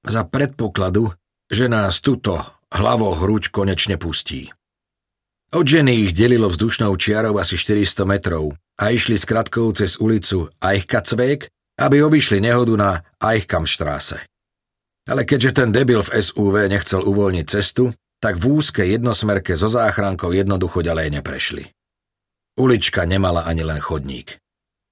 Za 0.00 0.24
predpokladu, 0.24 1.12
že 1.52 1.68
nás 1.68 2.00
tuto 2.00 2.40
hlavo 2.72 3.12
hruď 3.12 3.52
konečne 3.52 4.00
pustí. 4.00 4.48
Od 5.50 5.66
ženy 5.66 6.08
ich 6.08 6.16
delilo 6.16 6.48
vzdušnou 6.48 6.94
čiarou 6.96 7.36
asi 7.36 7.60
400 7.60 8.06
metrov 8.06 8.54
a 8.80 8.94
išli 8.94 9.18
s 9.18 9.26
kratkou 9.28 9.68
cez 9.76 9.98
ulicu 9.98 10.48
Eichkatzweg, 10.62 11.50
aby 11.76 11.96
obišli 12.06 12.40
nehodu 12.40 12.74
na 12.78 12.90
Eichkamstraße. 13.20 14.24
Ale 15.10 15.26
keďže 15.26 15.60
ten 15.60 15.68
debil 15.74 16.06
v 16.06 16.22
SUV 16.22 16.70
nechcel 16.70 17.02
uvoľniť 17.02 17.46
cestu, 17.50 17.90
tak 18.22 18.38
v 18.38 18.62
úzke 18.62 18.86
jednosmerke 18.86 19.58
so 19.58 19.66
záchrankou 19.66 20.30
jednoducho 20.30 20.86
ďalej 20.86 21.18
neprešli. 21.18 21.64
Ulička 22.60 23.02
nemala 23.04 23.42
ani 23.42 23.66
len 23.66 23.82
chodník. 23.82 24.38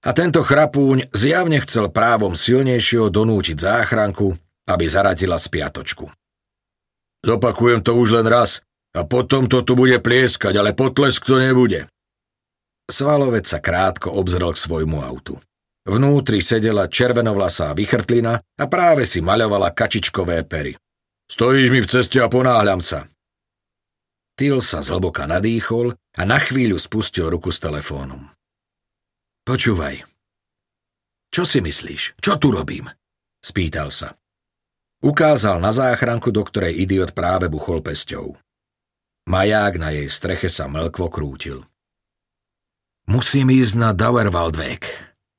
A 0.06 0.14
tento 0.14 0.46
chrapúň 0.46 1.10
zjavne 1.10 1.58
chcel 1.66 1.90
právom 1.90 2.38
silnejšieho 2.38 3.10
donútiť 3.10 3.58
záchranku, 3.58 4.30
aby 4.70 4.84
zaradila 4.86 5.34
spiatočku. 5.40 6.06
Zopakujem 7.26 7.82
to 7.82 7.98
už 7.98 8.22
len 8.22 8.26
raz 8.30 8.62
a 8.94 9.02
potom 9.02 9.50
to 9.50 9.66
tu 9.66 9.74
bude 9.74 9.98
plieskať, 9.98 10.54
ale 10.54 10.70
potlesk 10.70 11.26
to 11.26 11.42
nebude. 11.42 11.90
Svalovec 12.88 13.44
sa 13.44 13.58
krátko 13.58 14.14
obzrel 14.14 14.54
k 14.54 14.62
svojmu 14.62 15.02
autu. 15.02 15.36
Vnútri 15.88 16.44
sedela 16.44 16.86
červenovlasá 16.86 17.74
vychrtlina 17.74 18.38
a 18.38 18.64
práve 18.68 19.08
si 19.08 19.18
maľovala 19.18 19.72
kačičkové 19.72 20.44
pery. 20.44 20.76
Stojíš 21.28 21.68
mi 21.74 21.80
v 21.84 21.90
ceste 21.90 22.22
a 22.22 22.28
ponáhľam 22.30 22.80
sa. 22.80 23.08
Tyl 24.38 24.62
sa 24.62 24.80
zhlboka 24.80 25.26
nadýchol 25.26 25.92
a 25.92 26.22
na 26.22 26.38
chvíľu 26.38 26.78
spustil 26.78 27.26
ruku 27.26 27.50
s 27.50 27.58
telefónom. 27.58 28.37
Počúvaj. 29.48 30.04
Čo 31.32 31.48
si 31.48 31.64
myslíš? 31.64 32.20
Čo 32.20 32.36
tu 32.36 32.52
robím? 32.52 32.84
Spýtal 33.40 33.88
sa. 33.88 34.12
Ukázal 35.00 35.56
na 35.56 35.72
záchranku, 35.72 36.28
do 36.28 36.44
ktorej 36.44 36.76
idiot 36.76 37.16
práve 37.16 37.48
buchol 37.48 37.80
pesťou. 37.80 38.36
Maják 39.24 39.80
na 39.80 39.96
jej 39.96 40.04
streche 40.12 40.52
sa 40.52 40.68
mlkvo 40.68 41.08
krútil. 41.08 41.64
Musím 43.08 43.48
ísť 43.48 43.74
na 43.80 43.96
Dauerwaldweg. 43.96 44.84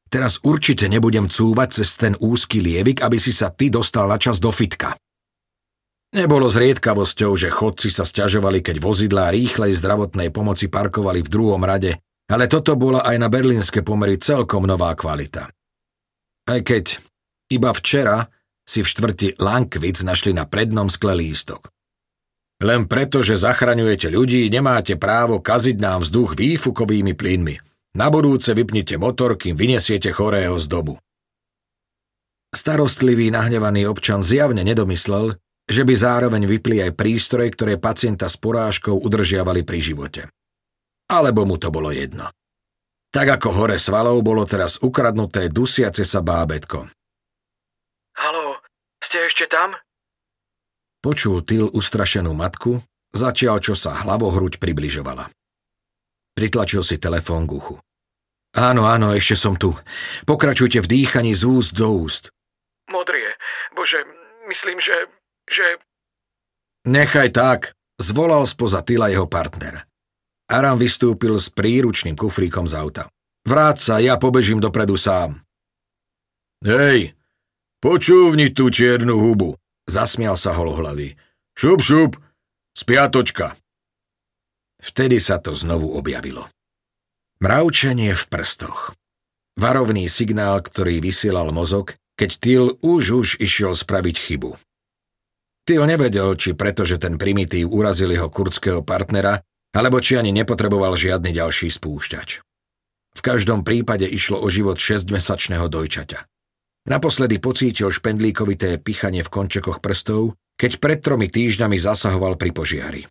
Teraz 0.10 0.42
určite 0.42 0.90
nebudem 0.90 1.30
cúvať 1.30 1.70
cez 1.78 1.94
ten 1.94 2.18
úzky 2.18 2.66
lievik, 2.66 3.06
aby 3.06 3.22
si 3.22 3.30
sa 3.30 3.54
ty 3.54 3.70
dostal 3.70 4.10
na 4.10 4.18
čas 4.18 4.42
do 4.42 4.50
fitka. 4.50 4.98
Nebolo 6.18 6.50
zriedkavosťou, 6.50 7.38
že 7.38 7.54
chodci 7.54 7.94
sa 7.94 8.10
stiažovali, 8.10 8.66
keď 8.66 8.82
vozidlá 8.82 9.30
rýchlej 9.30 9.78
zdravotnej 9.78 10.34
pomoci 10.34 10.66
parkovali 10.66 11.22
v 11.22 11.30
druhom 11.30 11.62
rade 11.62 12.02
ale 12.30 12.46
toto 12.46 12.78
bola 12.78 13.02
aj 13.02 13.18
na 13.18 13.28
berlínske 13.28 13.82
pomery 13.82 14.22
celkom 14.22 14.70
nová 14.70 14.94
kvalita. 14.94 15.50
Aj 16.46 16.60
keď 16.62 17.02
iba 17.50 17.74
včera 17.74 18.30
si 18.62 18.86
v 18.86 18.88
štvrti 18.88 19.28
Lankvic 19.42 20.06
našli 20.06 20.38
na 20.38 20.46
prednom 20.46 20.86
skle 20.94 21.18
lístok. 21.18 21.74
Len 22.62 22.86
preto, 22.86 23.26
že 23.26 23.40
zachraňujete 23.40 24.14
ľudí, 24.14 24.46
nemáte 24.54 24.94
právo 25.00 25.42
kaziť 25.42 25.78
nám 25.82 26.06
vzduch 26.06 26.38
výfukovými 26.38 27.18
plynmi. 27.18 27.56
Na 27.98 28.14
budúce 28.14 28.54
vypnite 28.54 29.02
motor, 29.02 29.34
kým 29.34 29.58
vyniesiete 29.58 30.14
chorého 30.14 30.54
z 30.62 30.70
dobu. 30.70 31.02
Starostlivý 32.54 33.34
nahnevaný 33.34 33.90
občan 33.90 34.22
zjavne 34.22 34.62
nedomyslel, 34.62 35.34
že 35.66 35.82
by 35.82 35.94
zároveň 35.98 36.46
vypli 36.46 36.82
aj 36.86 36.94
prístroje, 36.94 37.50
ktoré 37.58 37.82
pacienta 37.82 38.30
s 38.30 38.38
porážkou 38.38 39.02
udržiavali 39.02 39.66
pri 39.66 39.80
živote 39.82 40.22
alebo 41.10 41.44
mu 41.50 41.58
to 41.58 41.74
bolo 41.74 41.90
jedno. 41.90 42.30
Tak 43.10 43.42
ako 43.42 43.50
hore 43.58 43.82
svalov 43.82 44.22
bolo 44.22 44.46
teraz 44.46 44.78
ukradnuté 44.78 45.50
dusiace 45.50 46.06
sa 46.06 46.22
bábetko. 46.22 46.86
Halo, 48.14 48.62
ste 49.02 49.26
ešte 49.26 49.50
tam? 49.50 49.74
Počul 51.02 51.42
Tyl 51.42 51.66
ustrašenú 51.74 52.38
matku, 52.38 52.86
zatiaľ 53.10 53.58
čo 53.66 53.74
sa 53.74 53.98
hlavohruď 54.06 54.62
približovala. 54.62 55.32
Pritlačil 56.38 56.86
si 56.86 57.02
telefón 57.02 57.50
k 57.50 57.58
uchu. 57.58 57.76
Áno, 58.54 58.86
áno, 58.86 59.14
ešte 59.14 59.34
som 59.34 59.58
tu. 59.58 59.74
Pokračujte 60.30 60.82
v 60.86 60.88
dýchaní 60.88 61.34
z 61.34 61.44
úst 61.50 61.72
do 61.74 61.90
úst. 61.94 62.30
Modrie. 62.90 63.34
Bože, 63.74 64.06
myslím, 64.50 64.82
že... 64.82 65.10
že... 65.50 65.78
Nechaj 66.86 67.30
tak, 67.34 67.60
zvolal 68.02 68.46
spoza 68.50 68.82
tyla 68.82 69.14
jeho 69.14 69.30
partner. 69.30 69.86
Aram 70.50 70.82
vystúpil 70.82 71.38
s 71.38 71.54
príručným 71.54 72.18
kufríkom 72.18 72.66
z 72.66 72.74
auta. 72.74 73.04
Vráť 73.46 73.78
sa, 73.78 73.96
ja 74.02 74.18
pobežím 74.18 74.58
dopredu 74.58 74.98
sám. 74.98 75.46
Hej, 76.66 77.14
počúvni 77.80 78.50
tú 78.50 78.74
čiernu 78.74 79.16
hubu, 79.16 79.56
zasmial 79.86 80.34
sa 80.36 80.58
holohlavý. 80.58 81.16
Šup, 81.54 81.80
šup, 81.86 82.18
spiatočka. 82.74 83.54
Vtedy 84.82 85.22
sa 85.22 85.38
to 85.38 85.54
znovu 85.54 85.94
objavilo. 85.94 86.50
Mravčenie 87.40 88.18
v 88.18 88.24
prstoch. 88.28 88.92
Varovný 89.56 90.10
signál, 90.10 90.60
ktorý 90.60 91.00
vysielal 91.00 91.52
mozog, 91.54 91.96
keď 92.20 92.30
Tyl 92.40 92.66
už 92.84 93.04
už 93.12 93.28
išiel 93.40 93.72
spraviť 93.72 94.16
chybu. 94.18 94.56
Tyl 95.64 95.84
nevedel, 95.86 96.36
či 96.36 96.58
pretože 96.58 96.98
ten 96.98 97.16
primitív 97.16 97.72
urazil 97.72 98.12
jeho 98.12 98.28
kurdského 98.28 98.82
partnera, 98.84 99.46
alebo 99.74 100.02
či 100.02 100.18
ani 100.18 100.34
nepotreboval 100.34 100.98
žiadny 100.98 101.34
ďalší 101.34 101.70
spúšťač. 101.70 102.42
V 103.14 103.22
každom 103.22 103.66
prípade 103.66 104.06
išlo 104.06 104.40
o 104.40 104.48
život 104.48 104.78
6-mesačného 104.78 105.66
dojčaťa. 105.68 106.20
Naposledy 106.90 107.38
pocítil 107.38 107.92
špendlíkovité 107.92 108.80
pichanie 108.82 109.22
v 109.22 109.30
končekoch 109.30 109.84
prstov, 109.84 110.40
keď 110.56 110.72
pred 110.80 111.00
tromi 111.04 111.28
týždňami 111.30 111.78
zasahoval 111.78 112.40
pri 112.40 112.52
požiari. 112.56 113.02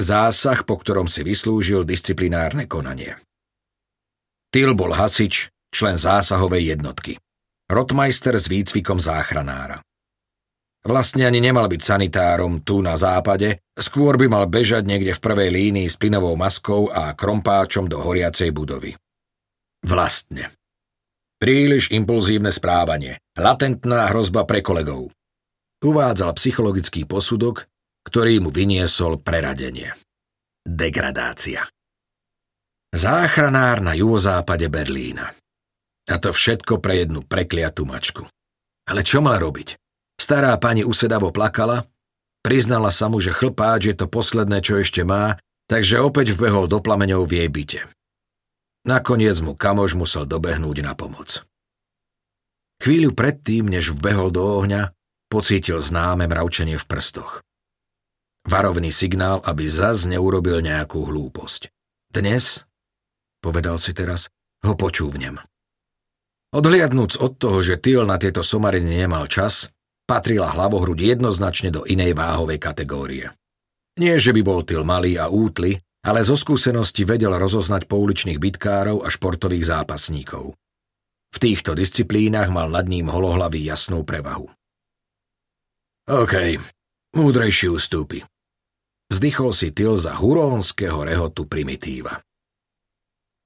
Zásah, 0.00 0.64
po 0.64 0.80
ktorom 0.80 1.04
si 1.06 1.20
vyslúžil 1.20 1.84
disciplinárne 1.84 2.64
konanie. 2.64 3.20
Tyl 4.48 4.72
bol 4.72 4.96
hasič, 4.96 5.52
člen 5.70 6.00
zásahovej 6.00 6.74
jednotky. 6.74 7.20
Rotmeister 7.70 8.34
s 8.34 8.50
výcvikom 8.50 8.98
záchranára. 8.98 9.84
Vlastne 10.80 11.28
ani 11.28 11.44
nemal 11.44 11.68
byť 11.68 11.80
sanitárom 11.84 12.64
tu 12.64 12.80
na 12.80 12.96
západe, 12.96 13.60
skôr 13.76 14.16
by 14.16 14.32
mal 14.32 14.44
bežať 14.48 14.88
niekde 14.88 15.12
v 15.12 15.20
prvej 15.20 15.50
línii 15.52 15.84
s 15.84 16.00
plynovou 16.00 16.32
maskou 16.40 16.88
a 16.88 17.12
krompáčom 17.12 17.84
do 17.84 18.00
horiacej 18.00 18.48
budovy. 18.56 18.96
Vlastne. 19.84 20.48
Príliš 21.36 21.92
impulzívne 21.92 22.52
správanie, 22.52 23.20
latentná 23.36 24.08
hrozba 24.12 24.48
pre 24.48 24.64
kolegov. 24.64 25.12
Uvádzal 25.80 26.36
psychologický 26.36 27.08
posudok, 27.08 27.64
ktorý 28.04 28.44
mu 28.44 28.52
vyniesol 28.52 29.20
preradenie. 29.20 29.92
Degradácia. 30.64 31.64
Záchranár 32.92 33.80
na 33.80 33.96
juhozápade 33.96 34.68
Berlína. 34.68 35.32
A 36.08 36.14
to 36.20 36.32
všetko 36.32 36.80
pre 36.80 37.04
jednu 37.04 37.24
prekliatú 37.24 37.88
mačku. 37.88 38.24
Ale 38.88 39.00
čo 39.06 39.24
mal 39.24 39.40
robiť? 39.40 39.76
Stará 40.20 40.52
pani 40.60 40.84
usedavo 40.84 41.32
plakala, 41.32 41.88
priznala 42.44 42.92
sa 42.92 43.08
mu, 43.08 43.24
že 43.24 43.32
chlpáč 43.32 43.88
je 43.88 43.96
to 43.96 44.04
posledné, 44.04 44.60
čo 44.60 44.76
ešte 44.76 45.00
má, 45.00 45.40
takže 45.64 45.96
opäť 46.04 46.36
vbehol 46.36 46.68
do 46.68 46.84
plameňov 46.84 47.24
v 47.24 47.40
jej 47.40 47.48
byte. 47.48 47.80
Nakoniec 48.84 49.40
mu 49.40 49.56
kamož 49.56 49.96
musel 49.96 50.28
dobehnúť 50.28 50.84
na 50.84 50.92
pomoc. 50.92 51.48
Chvíľu 52.84 53.16
predtým, 53.16 53.72
než 53.72 53.96
vbehol 53.96 54.28
do 54.28 54.44
ohňa, 54.44 54.92
pocítil 55.32 55.80
známe 55.80 56.28
mravčenie 56.28 56.76
v 56.76 56.84
prstoch. 56.84 57.40
Varovný 58.44 58.92
signál, 58.92 59.40
aby 59.40 59.68
zas 59.68 60.04
neurobil 60.04 60.60
nejakú 60.60 61.00
hlúposť. 61.00 61.72
Dnes 62.12 62.68
povedal 63.40 63.80
si 63.80 63.96
teraz, 63.96 64.28
ho 64.64 64.76
počúvnem. 64.76 65.40
Odhliadnúc 66.52 67.16
od 67.16 67.40
toho, 67.40 67.64
že 67.64 67.80
Tyl 67.80 68.04
na 68.04 68.20
tieto 68.20 68.44
somariny 68.44 69.00
nemal 69.00 69.24
čas, 69.24 69.72
patrila 70.10 70.50
hlavohruď 70.50 71.14
jednoznačne 71.14 71.70
do 71.70 71.86
inej 71.86 72.18
váhovej 72.18 72.58
kategórie. 72.58 73.30
Nie, 73.94 74.18
že 74.18 74.34
by 74.34 74.42
bol 74.42 74.66
Tyl 74.66 74.82
malý 74.82 75.14
a 75.14 75.30
útly, 75.30 75.78
ale 76.02 76.26
zo 76.26 76.34
skúsenosti 76.34 77.06
vedel 77.06 77.30
rozoznať 77.30 77.86
pouličných 77.86 78.42
bitkárov 78.42 79.06
a 79.06 79.08
športových 79.12 79.70
zápasníkov. 79.70 80.58
V 81.30 81.38
týchto 81.38 81.78
disciplínach 81.78 82.50
mal 82.50 82.74
nad 82.74 82.90
ním 82.90 83.06
holohlavý 83.06 83.62
jasnú 83.62 84.02
prevahu. 84.02 84.50
OK, 86.10 86.34
múdrejší 87.14 87.70
ústupy. 87.70 88.26
Vzdychol 89.14 89.54
si 89.54 89.70
Tyl 89.70 89.94
za 89.94 90.18
hurónskeho 90.18 91.06
rehotu 91.06 91.46
primitíva. 91.46 92.18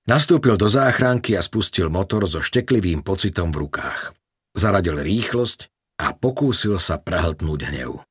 Nastúpil 0.09 0.57
do 0.57 0.68
záchranky 0.68 1.37
a 1.37 1.44
spustil 1.44 1.92
motor 1.92 2.24
so 2.24 2.40
šteklivým 2.40 3.05
pocitom 3.05 3.53
v 3.53 3.68
rukách. 3.68 4.16
Zaradil 4.57 5.00
rýchlosť 5.00 5.73
a 6.00 6.14
pokúsil 6.14 6.76
sa 6.80 6.98
prehltnúť 6.98 7.61
hnev. 7.70 8.02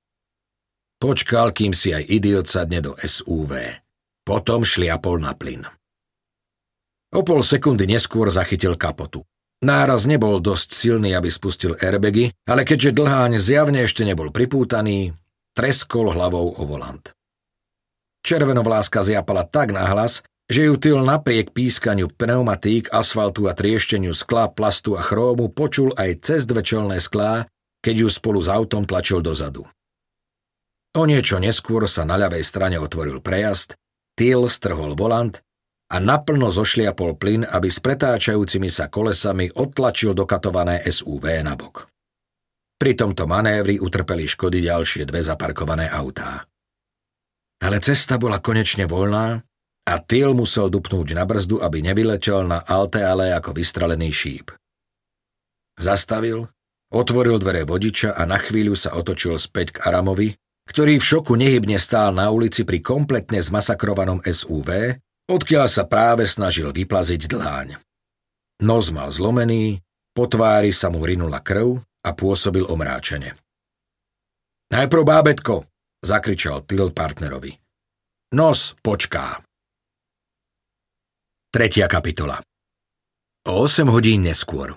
Počkal, 1.03 1.51
kým 1.51 1.75
si 1.75 1.91
aj 1.91 2.07
idiot 2.07 2.47
sadne 2.47 2.79
do 2.79 2.95
SUV. 2.95 3.83
Potom 4.23 4.63
šliapol 4.63 5.19
na 5.19 5.35
plyn. 5.35 5.67
O 7.11 7.21
pol 7.27 7.43
sekundy 7.43 7.83
neskôr 7.85 8.31
zachytil 8.31 8.79
kapotu. 8.79 9.27
Náraz 9.63 10.07
nebol 10.07 10.39
dosť 10.43 10.69
silný, 10.75 11.15
aby 11.15 11.27
spustil 11.27 11.75
airbagy, 11.79 12.31
ale 12.47 12.67
keďže 12.67 12.95
dlháň 12.99 13.31
zjavne 13.39 13.83
ešte 13.83 14.03
nebol 14.03 14.31
pripútaný, 14.31 15.15
treskol 15.55 16.11
hlavou 16.11 16.55
o 16.55 16.63
volant. 16.67 17.11
Červenovláska 18.23 19.03
zjapala 19.03 19.43
tak 19.43 19.75
nahlas, 19.75 20.23
že 20.47 20.67
ju 20.67 20.75
Tyl 20.75 20.99
napriek 20.99 21.55
pískaniu 21.55 22.11
pneumatík, 22.11 22.91
asfaltu 22.91 23.47
a 23.47 23.55
triešteniu 23.55 24.11
skla, 24.11 24.51
plastu 24.51 24.99
a 24.99 25.01
chrómu 25.03 25.51
počul 25.51 25.95
aj 25.95 26.23
cez 26.23 26.43
dve 26.43 26.63
čelné 26.63 26.99
sklá, 26.99 27.47
keď 27.83 28.07
ju 28.07 28.09
spolu 28.09 28.39
s 28.39 28.47
autom 28.47 28.87
tlačil 28.87 29.19
dozadu. 29.19 29.67
O 30.95 31.03
niečo 31.03 31.41
neskôr 31.43 31.83
sa 31.91 32.07
na 32.07 32.15
ľavej 32.15 32.45
strane 32.47 32.79
otvoril 32.79 33.19
prejazd, 33.19 33.75
Tyl 34.13 34.45
strhol 34.45 34.93
volant 34.93 35.41
a 35.89 35.97
naplno 35.97 36.53
zošliapol 36.53 37.17
plyn, 37.17 37.41
aby 37.49 37.65
s 37.65 37.81
pretáčajúcimi 37.81 38.69
sa 38.69 38.93
kolesami 38.93 39.49
odtlačil 39.49 40.13
dokatované 40.13 40.85
SUV 40.85 41.41
na 41.41 41.57
bok. 41.57 41.89
Pri 42.77 42.93
tomto 42.93 43.25
manévri 43.25 43.81
utrpeli 43.81 44.29
škody 44.29 44.61
ďalšie 44.69 45.09
dve 45.09 45.25
zaparkované 45.25 45.89
autá. 45.89 46.45
Ale 47.63 47.81
cesta 47.81 48.21
bola 48.21 48.37
konečne 48.37 48.85
voľná 48.85 49.41
a 49.89 49.93
Tyl 49.97 50.37
musel 50.37 50.69
dupnúť 50.69 51.17
na 51.17 51.25
brzdu, 51.25 51.57
aby 51.57 51.81
nevyletel 51.81 52.45
na 52.45 52.61
alteale 52.61 53.33
ako 53.33 53.57
vystrelený 53.57 54.13
šíp. 54.13 54.53
Zastavil, 55.73 56.45
otvoril 56.93 57.41
dvere 57.41 57.65
vodiča 57.65 58.13
a 58.13 58.23
na 58.29 58.37
chvíľu 58.37 58.77
sa 58.77 58.93
otočil 58.93 59.35
späť 59.41 59.75
k 59.75 59.89
Aramovi, 59.89 60.37
ktorý 60.69 61.01
v 61.01 61.03
šoku 61.03 61.33
nehybne 61.35 61.81
stál 61.81 62.15
na 62.15 62.29
ulici 62.29 62.63
pri 62.63 62.79
kompletne 62.79 63.41
zmasakrovanom 63.41 64.23
SUV, 64.23 64.95
odkiaľ 65.27 65.67
sa 65.67 65.83
práve 65.89 66.29
snažil 66.29 66.71
vyplaziť 66.71 67.27
dláň. 67.27 67.81
Nos 68.63 68.93
mal 68.93 69.11
zlomený, 69.11 69.81
po 70.13 70.29
tvári 70.29 70.71
sa 70.71 70.93
mu 70.93 71.03
rinula 71.03 71.41
krv 71.41 71.81
a 72.05 72.09
pôsobil 72.13 72.63
omráčene. 72.63 73.35
Najprv 74.71 75.03
bábetko, 75.03 75.67
zakričal 76.05 76.63
Tyl 76.63 76.93
partnerovi. 76.93 77.51
Nos 78.33 78.77
počká. 78.79 79.41
Tretia 81.53 81.85
kapitola 81.85 82.41
O 83.45 83.67
8 83.67 83.85
hodín 83.91 84.25
neskôr 84.25 84.73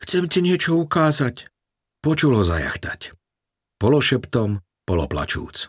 Chcem 0.00 0.26
ti 0.26 0.40
niečo 0.40 0.80
ukázať. 0.80 1.48
Počul 2.00 2.40
ho 2.40 2.44
zajachtať. 2.44 3.12
Pološeptom, 3.76 4.60
poloplačúc. 4.88 5.68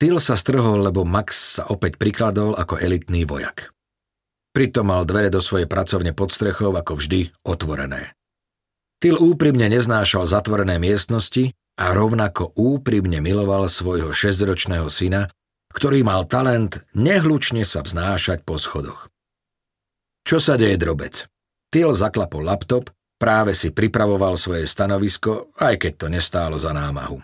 Tyl 0.00 0.16
sa 0.16 0.32
strhol, 0.32 0.80
lebo 0.80 1.04
Max 1.04 1.60
sa 1.60 1.68
opäť 1.68 2.00
prikladol 2.00 2.56
ako 2.56 2.80
elitný 2.80 3.28
vojak. 3.28 3.76
Pritom 4.56 4.88
mal 4.88 5.04
dvere 5.04 5.28
do 5.28 5.44
svojej 5.44 5.68
pracovne 5.68 6.16
pod 6.16 6.32
strechou 6.32 6.72
ako 6.72 6.96
vždy 6.96 7.28
otvorené. 7.44 8.16
Tyl 9.00 9.16
úprimne 9.16 9.68
neznášal 9.68 10.24
zatvorené 10.24 10.80
miestnosti 10.80 11.52
a 11.80 11.92
rovnako 11.92 12.52
úprimne 12.56 13.20
miloval 13.24 13.68
svojho 13.68 14.12
šesťročného 14.12 14.88
syna, 14.88 15.28
ktorý 15.72 16.02
mal 16.02 16.26
talent 16.26 16.82
nehlučne 16.96 17.62
sa 17.62 17.80
vznášať 17.80 18.42
po 18.42 18.58
schodoch. 18.58 19.08
Čo 20.26 20.42
sa 20.42 20.60
deje, 20.60 20.76
drobec? 20.76 21.30
Tyl 21.70 21.94
zaklapol 21.94 22.44
laptop, 22.44 22.90
práve 23.20 23.52
si 23.52 23.68
pripravoval 23.68 24.40
svoje 24.40 24.64
stanovisko, 24.64 25.52
aj 25.60 25.76
keď 25.76 25.92
to 26.00 26.06
nestálo 26.08 26.56
za 26.56 26.72
námahu. 26.72 27.20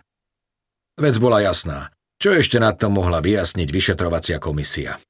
Vec 1.00 1.16
bola 1.16 1.40
jasná. 1.40 1.88
Čo 2.20 2.36
ešte 2.36 2.60
na 2.60 2.72
to 2.76 2.92
mohla 2.92 3.24
vyjasniť 3.24 3.68
vyšetrovacia 3.68 4.36
komisia? 4.36 5.00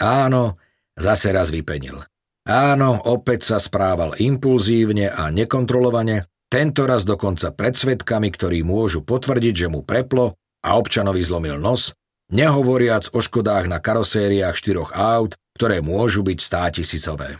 Áno, 0.00 0.56
zase 0.96 1.32
raz 1.32 1.48
vypenil. 1.52 2.00
Áno, 2.48 2.96
opäť 3.04 3.52
sa 3.52 3.56
správal 3.60 4.16
impulzívne 4.16 5.12
a 5.12 5.28
nekontrolovane, 5.28 6.24
tento 6.48 6.88
raz 6.88 7.04
dokonca 7.04 7.52
pred 7.52 7.76
svetkami, 7.76 8.32
ktorí 8.32 8.64
môžu 8.64 9.04
potvrdiť, 9.04 9.54
že 9.54 9.68
mu 9.68 9.84
preplo 9.84 10.34
a 10.64 10.68
občanovi 10.80 11.20
zlomil 11.20 11.60
nos, 11.60 11.92
nehovoriac 12.32 13.12
o 13.12 13.20
škodách 13.20 13.68
na 13.68 13.78
karosériách 13.78 14.56
štyroch 14.56 14.96
aut, 14.96 15.36
ktoré 15.54 15.84
môžu 15.84 16.24
byť 16.24 16.38
státisícové. 16.40 17.36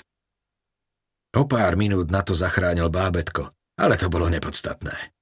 O 1.30 1.46
pár 1.46 1.78
minút 1.78 2.10
na 2.10 2.26
to 2.26 2.34
zachránil 2.34 2.90
bábetko, 2.90 3.54
ale 3.78 3.94
to 3.94 4.10
bolo 4.10 4.26
nepodstatné. 4.26 5.14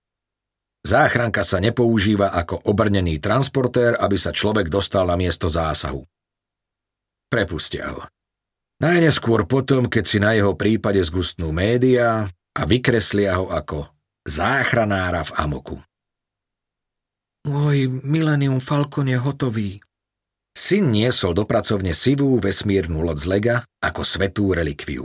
Záchranka 0.80 1.44
sa 1.44 1.60
nepoužíva 1.60 2.32
ako 2.32 2.64
obrnený 2.64 3.20
transportér, 3.20 3.98
aby 4.00 4.16
sa 4.16 4.32
človek 4.32 4.72
dostal 4.72 5.04
na 5.04 5.20
miesto 5.20 5.50
zásahu. 5.50 6.00
Prepustia 7.28 7.92
ho. 7.92 8.08
Najneskôr 8.80 9.44
potom, 9.44 9.90
keď 9.90 10.04
si 10.06 10.16
na 10.22 10.32
jeho 10.32 10.54
prípade 10.56 11.02
zgustnú 11.02 11.52
médiá 11.52 12.24
a 12.56 12.62
vykreslia 12.64 13.36
ho 13.36 13.50
ako 13.52 13.90
záchranára 14.24 15.26
v 15.28 15.32
amoku. 15.36 15.76
Môj 17.44 17.90
Millennium 18.06 18.62
Falcon 18.62 19.10
je 19.12 19.18
hotový. 19.18 19.70
Syn 20.56 20.94
niesol 20.94 21.36
do 21.36 21.44
pracovne 21.44 21.92
sivú 21.92 22.38
vesmírnu 22.38 23.02
loď 23.02 23.18
z 23.18 23.26
lega 23.28 23.54
ako 23.82 24.02
svetú 24.06 24.56
relikviu. 24.56 25.04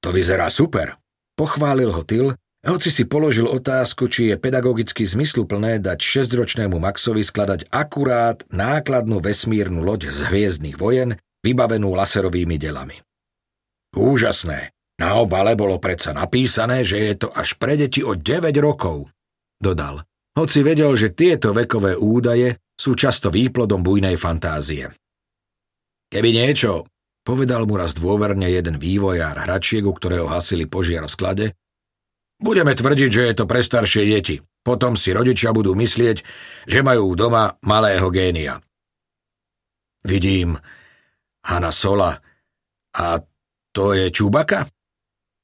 To 0.00 0.08
vyzerá 0.10 0.48
super, 0.48 0.96
pochválil 1.36 1.92
ho 1.92 2.02
Till, 2.04 2.32
hoci 2.60 2.92
si 2.92 3.08
položil 3.08 3.48
otázku, 3.48 4.04
či 4.12 4.32
je 4.32 4.36
pedagogicky 4.36 5.08
zmysluplné 5.08 5.80
dať 5.80 5.96
šesťročnému 5.96 6.76
Maxovi 6.76 7.24
skladať 7.24 7.72
akurát 7.72 8.44
nákladnú 8.52 9.24
vesmírnu 9.24 9.80
loď 9.80 10.12
z 10.12 10.28
hviezdnych 10.28 10.76
vojen, 10.76 11.16
vybavenú 11.40 11.96
laserovými 11.96 12.60
delami. 12.60 13.00
Úžasné. 13.96 14.76
Na 15.00 15.16
obale 15.16 15.56
bolo 15.56 15.80
predsa 15.80 16.12
napísané, 16.12 16.84
že 16.84 17.00
je 17.00 17.14
to 17.24 17.28
až 17.32 17.56
pre 17.56 17.80
deti 17.80 18.04
od 18.04 18.20
9 18.20 18.52
rokov, 18.60 19.08
dodal. 19.56 20.04
Hoci 20.36 20.60
vedel, 20.60 20.92
že 20.92 21.16
tieto 21.16 21.56
vekové 21.56 21.96
údaje 21.96 22.60
sú 22.76 22.92
často 22.92 23.32
výplodom 23.32 23.80
bujnej 23.80 24.20
fantázie. 24.20 24.92
Keby 26.12 26.28
niečo, 26.36 26.84
Povedal 27.20 27.68
mu 27.68 27.76
raz 27.76 27.92
dôverne 27.92 28.48
jeden 28.48 28.80
vývojár 28.80 29.44
hračiek, 29.44 29.84
u 29.84 29.92
ktorého 29.92 30.26
hasili 30.28 30.64
požiar 30.64 31.04
v 31.04 31.14
sklade. 31.14 31.46
Budeme 32.40 32.72
tvrdiť, 32.72 33.10
že 33.12 33.22
je 33.28 33.34
to 33.36 33.44
pre 33.44 33.60
staršie 33.60 34.08
deti. 34.08 34.40
Potom 34.64 34.96
si 34.96 35.12
rodičia 35.12 35.52
budú 35.52 35.76
myslieť, 35.76 36.24
že 36.64 36.80
majú 36.80 37.12
doma 37.12 37.60
malého 37.64 38.08
génia. 38.08 38.60
Vidím 40.04 40.56
Hanna 41.44 41.72
Sola. 41.72 42.16
A 42.96 43.20
to 43.72 43.92
je 43.92 44.08
Čubaka? 44.10 44.66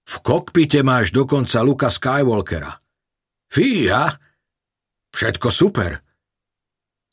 V 0.06 0.14
kokpite 0.22 0.80
máš 0.80 1.12
dokonca 1.12 1.62
Luka 1.62 1.92
Skywalkera. 1.92 2.72
Fíha, 3.52 4.10
všetko 5.12 5.48
super. 5.52 6.00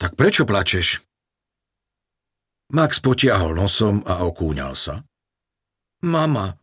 Tak 0.00 0.18
prečo 0.18 0.42
plačeš? 0.42 1.00
Max 2.72 3.02
potiahol 3.04 3.52
nosom 3.52 4.00
a 4.08 4.24
okúňal 4.24 4.72
sa. 4.72 5.04
Mama, 6.04 6.56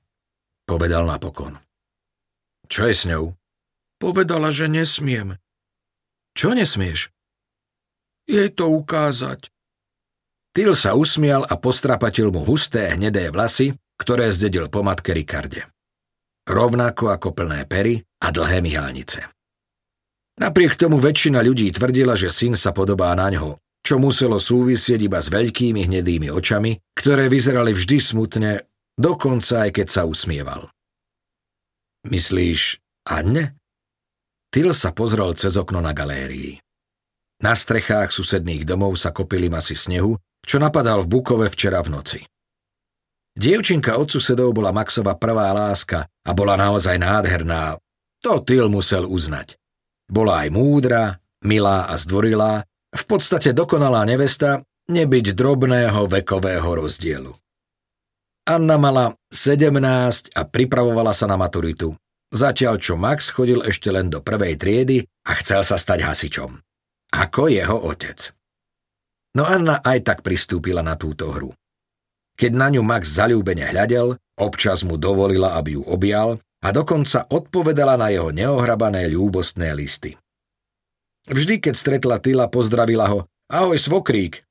povedal 0.66 1.06
napokon. 1.06 1.62
Čo 2.66 2.90
je 2.90 2.96
s 2.96 3.04
ňou? 3.06 3.38
Povedala, 4.02 4.50
že 4.50 4.66
nesmiem. 4.66 5.38
Čo 6.34 6.58
nesmieš? 6.58 7.14
Jej 8.26 8.56
to 8.58 8.72
ukázať. 8.72 9.52
Tyl 10.52 10.74
sa 10.74 10.98
usmial 10.98 11.46
a 11.46 11.54
postrapatil 11.56 12.34
mu 12.34 12.44
husté 12.44 12.92
hnedé 12.96 13.30
vlasy, 13.30 13.78
ktoré 14.00 14.34
zdedil 14.34 14.68
po 14.68 14.82
matke 14.82 15.14
Rikarde. 15.14 15.70
Rovnako 16.50 17.14
ako 17.14 17.38
plné 17.38 17.70
pery 17.70 18.02
a 18.26 18.34
dlhé 18.34 18.60
myhálnice. 18.66 19.22
Napriek 20.42 20.74
tomu 20.74 20.98
väčšina 20.98 21.46
ľudí 21.46 21.70
tvrdila, 21.70 22.18
že 22.18 22.34
syn 22.34 22.58
sa 22.58 22.74
podobá 22.74 23.14
na 23.14 23.30
ňo, 23.30 23.62
čo 23.82 23.98
muselo 23.98 24.38
súvisieť 24.38 25.00
iba 25.02 25.17
s 25.17 25.34
veľkými 25.34 25.89
hnedými 25.89 26.30
očami, 26.30 26.78
ktoré 26.94 27.28
vyzerali 27.28 27.74
vždy 27.74 27.98
smutne, 27.98 28.52
dokonca 28.94 29.67
aj 29.67 29.82
keď 29.82 29.88
sa 29.89 30.02
usmieval. 30.06 30.70
Myslíš 32.06 32.82
Anne? 33.10 33.58
Tyl 34.52 34.74
sa 34.76 34.91
pozrel 34.91 35.34
cez 35.34 35.58
okno 35.58 35.80
na 35.82 35.96
galérii. 35.96 36.60
Na 37.41 37.58
strechách 37.58 38.13
susedných 38.13 38.67
domov 38.67 39.00
sa 39.02 39.10
kopili 39.10 39.50
masy 39.50 39.74
snehu, 39.74 40.13
čo 40.46 40.62
napadal 40.62 41.06
v 41.06 41.17
Bukove 41.17 41.48
včera 41.50 41.82
v 41.82 41.89
noci. 41.89 42.20
Dievčinka 43.32 43.96
od 43.96 44.12
susedov 44.12 44.52
bola 44.52 44.76
Maxova 44.76 45.15
prvá 45.15 45.50
láska 45.56 46.06
a 46.06 46.32
bola 46.36 46.60
naozaj 46.60 47.00
nádherná. 47.00 47.80
To 48.22 48.44
Tyl 48.44 48.70
musel 48.70 49.08
uznať. 49.08 49.58
Bola 50.12 50.46
aj 50.46 50.50
múdra, 50.52 51.17
milá 51.41 51.89
a 51.89 51.96
zdvorilá 51.98 52.67
v 52.92 53.04
podstate 53.08 53.56
dokonalá 53.56 54.04
nevesta, 54.04 54.64
nebyť 54.92 55.26
drobného 55.32 56.04
vekového 56.12 56.68
rozdielu. 56.68 57.32
Anna 58.48 58.76
mala 58.76 59.16
17 59.32 60.36
a 60.36 60.42
pripravovala 60.44 61.16
sa 61.16 61.30
na 61.30 61.40
maturitu, 61.40 61.96
zatiaľ 62.34 62.82
čo 62.82 63.00
Max 63.00 63.32
chodil 63.32 63.64
ešte 63.64 63.94
len 63.94 64.12
do 64.12 64.20
prvej 64.20 64.60
triedy 64.60 65.06
a 65.30 65.32
chcel 65.40 65.64
sa 65.64 65.80
stať 65.80 66.04
hasičom. 66.04 66.60
Ako 67.12 67.48
jeho 67.48 67.78
otec. 67.78 68.34
No 69.38 69.48
Anna 69.48 69.80
aj 69.80 70.00
tak 70.04 70.20
pristúpila 70.26 70.84
na 70.84 71.00
túto 71.00 71.32
hru. 71.32 71.56
Keď 72.36 72.52
na 72.52 72.68
ňu 72.74 72.84
Max 72.84 73.16
zalúbene 73.16 73.70
hľadel, 73.70 74.18
občas 74.36 74.84
mu 74.84 74.98
dovolila, 74.98 75.56
aby 75.56 75.80
ju 75.80 75.84
objal 75.86 76.42
a 76.66 76.68
dokonca 76.74 77.30
odpovedala 77.30 77.96
na 77.96 78.10
jeho 78.10 78.34
neohrabané 78.34 79.08
ľúbostné 79.08 79.72
listy. 79.78 80.18
Vždy, 81.32 81.63
keď 81.63 81.74
stretla 81.80 82.20
Tyla, 82.20 82.52
pozdravila 82.52 83.08
ho 83.08 83.20
Ahoj, 83.52 83.76
svokrík! 83.76 84.44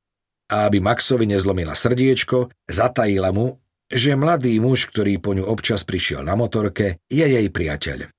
A 0.52 0.68
aby 0.68 0.82
Maxovi 0.82 1.24
nezlomila 1.24 1.72
srdiečko, 1.72 2.52
zatajila 2.68 3.30
mu, 3.30 3.56
že 3.88 4.18
mladý 4.18 4.58
muž, 4.58 4.90
ktorý 4.92 5.16
po 5.16 5.32
ňu 5.32 5.46
občas 5.46 5.86
prišiel 5.88 6.20
na 6.26 6.34
motorke, 6.36 7.00
je 7.08 7.22
jej 7.22 7.48
priateľ. 7.48 8.10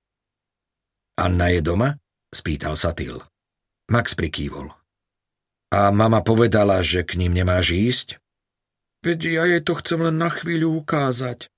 Anna 1.22 1.54
je 1.54 1.62
doma? 1.62 2.00
spýtal 2.32 2.80
sa 2.80 2.96
Tyl. 2.96 3.20
Max 3.92 4.16
prikývol. 4.16 4.72
A 5.72 5.92
mama 5.92 6.24
povedala, 6.24 6.80
že 6.82 7.04
k 7.04 7.20
ním 7.20 7.36
nemáš 7.36 7.76
ísť? 7.76 8.08
Veď 9.04 9.20
ja 9.28 9.44
jej 9.48 9.62
to 9.62 9.74
chcem 9.78 10.00
len 10.02 10.16
na 10.16 10.32
chvíľu 10.32 10.82
ukázať. 10.82 11.52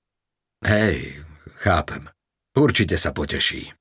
Hej, 0.66 1.22
chápem. 1.60 2.10
Určite 2.54 2.96
sa 2.98 3.10
poteší. 3.10 3.74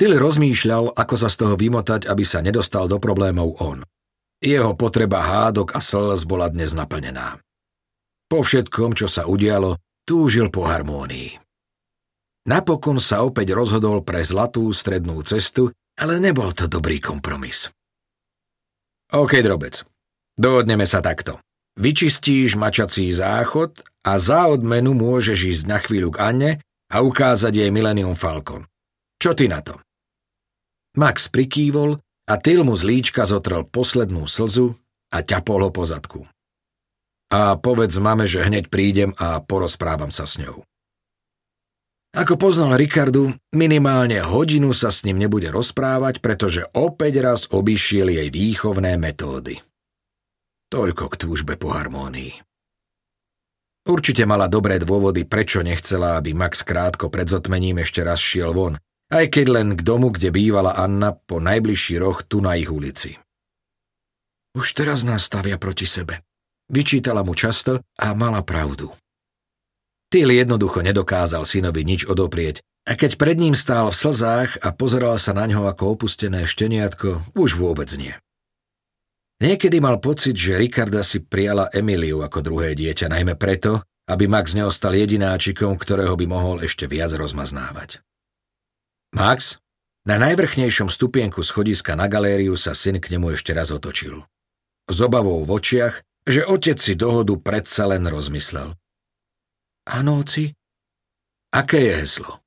Till 0.00 0.16
rozmýšľal, 0.16 0.96
ako 0.96 1.12
sa 1.12 1.28
z 1.28 1.44
toho 1.44 1.60
vymotať, 1.60 2.08
aby 2.08 2.24
sa 2.24 2.40
nedostal 2.40 2.88
do 2.88 2.96
problémov 2.96 3.60
on. 3.60 3.84
Jeho 4.40 4.72
potreba 4.72 5.20
hádok 5.20 5.76
a 5.76 5.80
slz 5.84 6.24
bola 6.24 6.48
dnes 6.48 6.72
naplnená. 6.72 7.36
Po 8.24 8.40
všetkom, 8.40 8.96
čo 8.96 9.12
sa 9.12 9.28
udialo, 9.28 9.76
túžil 10.08 10.48
po 10.48 10.64
harmónii. 10.64 11.36
Napokon 12.48 12.96
sa 12.96 13.28
opäť 13.28 13.52
rozhodol 13.52 14.00
pre 14.00 14.24
zlatú 14.24 14.72
strednú 14.72 15.20
cestu, 15.20 15.68
ale 16.00 16.16
nebol 16.16 16.48
to 16.56 16.64
dobrý 16.64 16.96
kompromis. 16.96 17.68
OK, 19.12 19.36
drobec, 19.44 19.84
dohodneme 20.32 20.88
sa 20.88 21.04
takto. 21.04 21.44
Vyčistíš 21.76 22.56
mačací 22.56 23.12
záchod 23.12 23.84
a 24.08 24.16
za 24.16 24.48
odmenu 24.48 24.96
môžeš 24.96 25.38
ísť 25.44 25.64
na 25.68 25.76
chvíľu 25.76 26.16
k 26.16 26.24
Anne 26.24 26.50
a 26.88 27.04
ukázať 27.04 27.52
jej 27.52 27.68
Millennium 27.68 28.16
Falcon. 28.16 28.64
Čo 29.20 29.36
ty 29.36 29.44
na 29.44 29.60
to? 29.60 29.76
Max 30.98 31.30
prikývol 31.30 32.02
a 32.26 32.34
Tyl 32.38 32.66
mu 32.66 32.74
z 32.74 32.82
líčka 32.86 33.26
zotrel 33.26 33.62
poslednú 33.66 34.26
slzu 34.26 34.74
a 35.14 35.22
ťapol 35.22 35.66
ho 35.66 35.70
po 35.70 35.86
zadku. 35.86 36.26
A 37.30 37.54
povedz 37.54 37.94
mame, 38.02 38.26
že 38.26 38.42
hneď 38.42 38.66
prídem 38.66 39.14
a 39.14 39.38
porozprávam 39.38 40.10
sa 40.10 40.26
s 40.26 40.42
ňou. 40.42 40.66
Ako 42.10 42.34
poznal 42.34 42.74
Ricardu, 42.74 43.38
minimálne 43.54 44.18
hodinu 44.18 44.74
sa 44.74 44.90
s 44.90 45.06
ním 45.06 45.14
nebude 45.14 45.46
rozprávať, 45.54 46.18
pretože 46.18 46.66
opäť 46.74 47.22
raz 47.22 47.46
obišiel 47.46 48.10
jej 48.10 48.26
výchovné 48.34 48.98
metódy. 48.98 49.62
Toľko 50.74 51.06
k 51.06 51.14
túžbe 51.14 51.54
po 51.54 51.70
harmónii. 51.70 52.34
Určite 53.86 54.26
mala 54.26 54.50
dobré 54.50 54.82
dôvody, 54.82 55.22
prečo 55.22 55.62
nechcela, 55.62 56.18
aby 56.18 56.34
Max 56.34 56.66
krátko 56.66 57.14
pred 57.14 57.30
zotmením 57.30 57.78
ešte 57.78 58.02
raz 58.02 58.18
šiel 58.18 58.50
von, 58.58 58.74
aj 59.10 59.26
keď 59.26 59.46
len 59.50 59.68
k 59.74 59.82
domu, 59.82 60.14
kde 60.14 60.30
bývala 60.30 60.78
Anna 60.78 61.12
po 61.12 61.42
najbližší 61.42 61.98
roh 61.98 62.22
tu 62.22 62.38
na 62.38 62.54
ich 62.54 62.70
ulici. 62.70 63.18
Už 64.54 64.74
teraz 64.74 65.02
nás 65.02 65.26
stavia 65.26 65.58
proti 65.58 65.86
sebe. 65.86 66.22
Vyčítala 66.70 67.26
mu 67.26 67.34
často 67.34 67.82
a 67.98 68.14
mala 68.14 68.46
pravdu. 68.46 68.94
Tyl 70.10 70.30
jednoducho 70.30 70.82
nedokázal 70.82 71.46
synovi 71.46 71.86
nič 71.86 72.06
odoprieť 72.06 72.62
a 72.86 72.98
keď 72.98 73.14
pred 73.14 73.38
ním 73.38 73.54
stál 73.54 73.90
v 73.90 73.98
slzách 73.98 74.58
a 74.62 74.74
pozeral 74.74 75.18
sa 75.22 75.34
na 75.34 75.46
ňo 75.46 75.70
ako 75.70 75.98
opustené 75.98 76.46
šteniatko, 76.46 77.34
už 77.38 77.58
vôbec 77.58 77.90
nie. 77.94 78.14
Niekedy 79.40 79.78
mal 79.78 80.02
pocit, 80.02 80.34
že 80.34 80.58
Ricarda 80.58 81.06
si 81.06 81.22
prijala 81.22 81.70
Emiliu 81.70 82.20
ako 82.26 82.42
druhé 82.42 82.74
dieťa, 82.74 83.08
najmä 83.08 83.38
preto, 83.38 83.86
aby 84.10 84.26
Max 84.26 84.52
neostal 84.58 84.98
jedináčikom, 84.98 85.78
ktorého 85.78 86.18
by 86.18 86.26
mohol 86.26 86.56
ešte 86.66 86.90
viac 86.90 87.14
rozmaznávať. 87.14 88.02
Max, 89.10 89.58
na 90.06 90.16
najvrchnejšom 90.16 90.88
stupienku 90.88 91.42
schodiska 91.42 91.98
na 91.98 92.06
galériu 92.06 92.54
sa 92.54 92.72
syn 92.72 93.02
k 93.02 93.16
nemu 93.16 93.34
ešte 93.34 93.50
raz 93.52 93.74
otočil. 93.74 94.22
S 94.90 94.98
obavou 95.02 95.42
v 95.46 95.50
očiach 95.54 96.02
že 96.28 96.44
otec 96.44 96.76
si 96.76 96.94
dohodu 96.94 97.34
predsa 97.40 97.88
len 97.88 98.04
rozmyslel. 98.04 98.76
Áno, 99.88 100.20
oci. 100.20 100.52
Aké 101.50 101.80
je 101.90 101.94
heslo? 102.04 102.44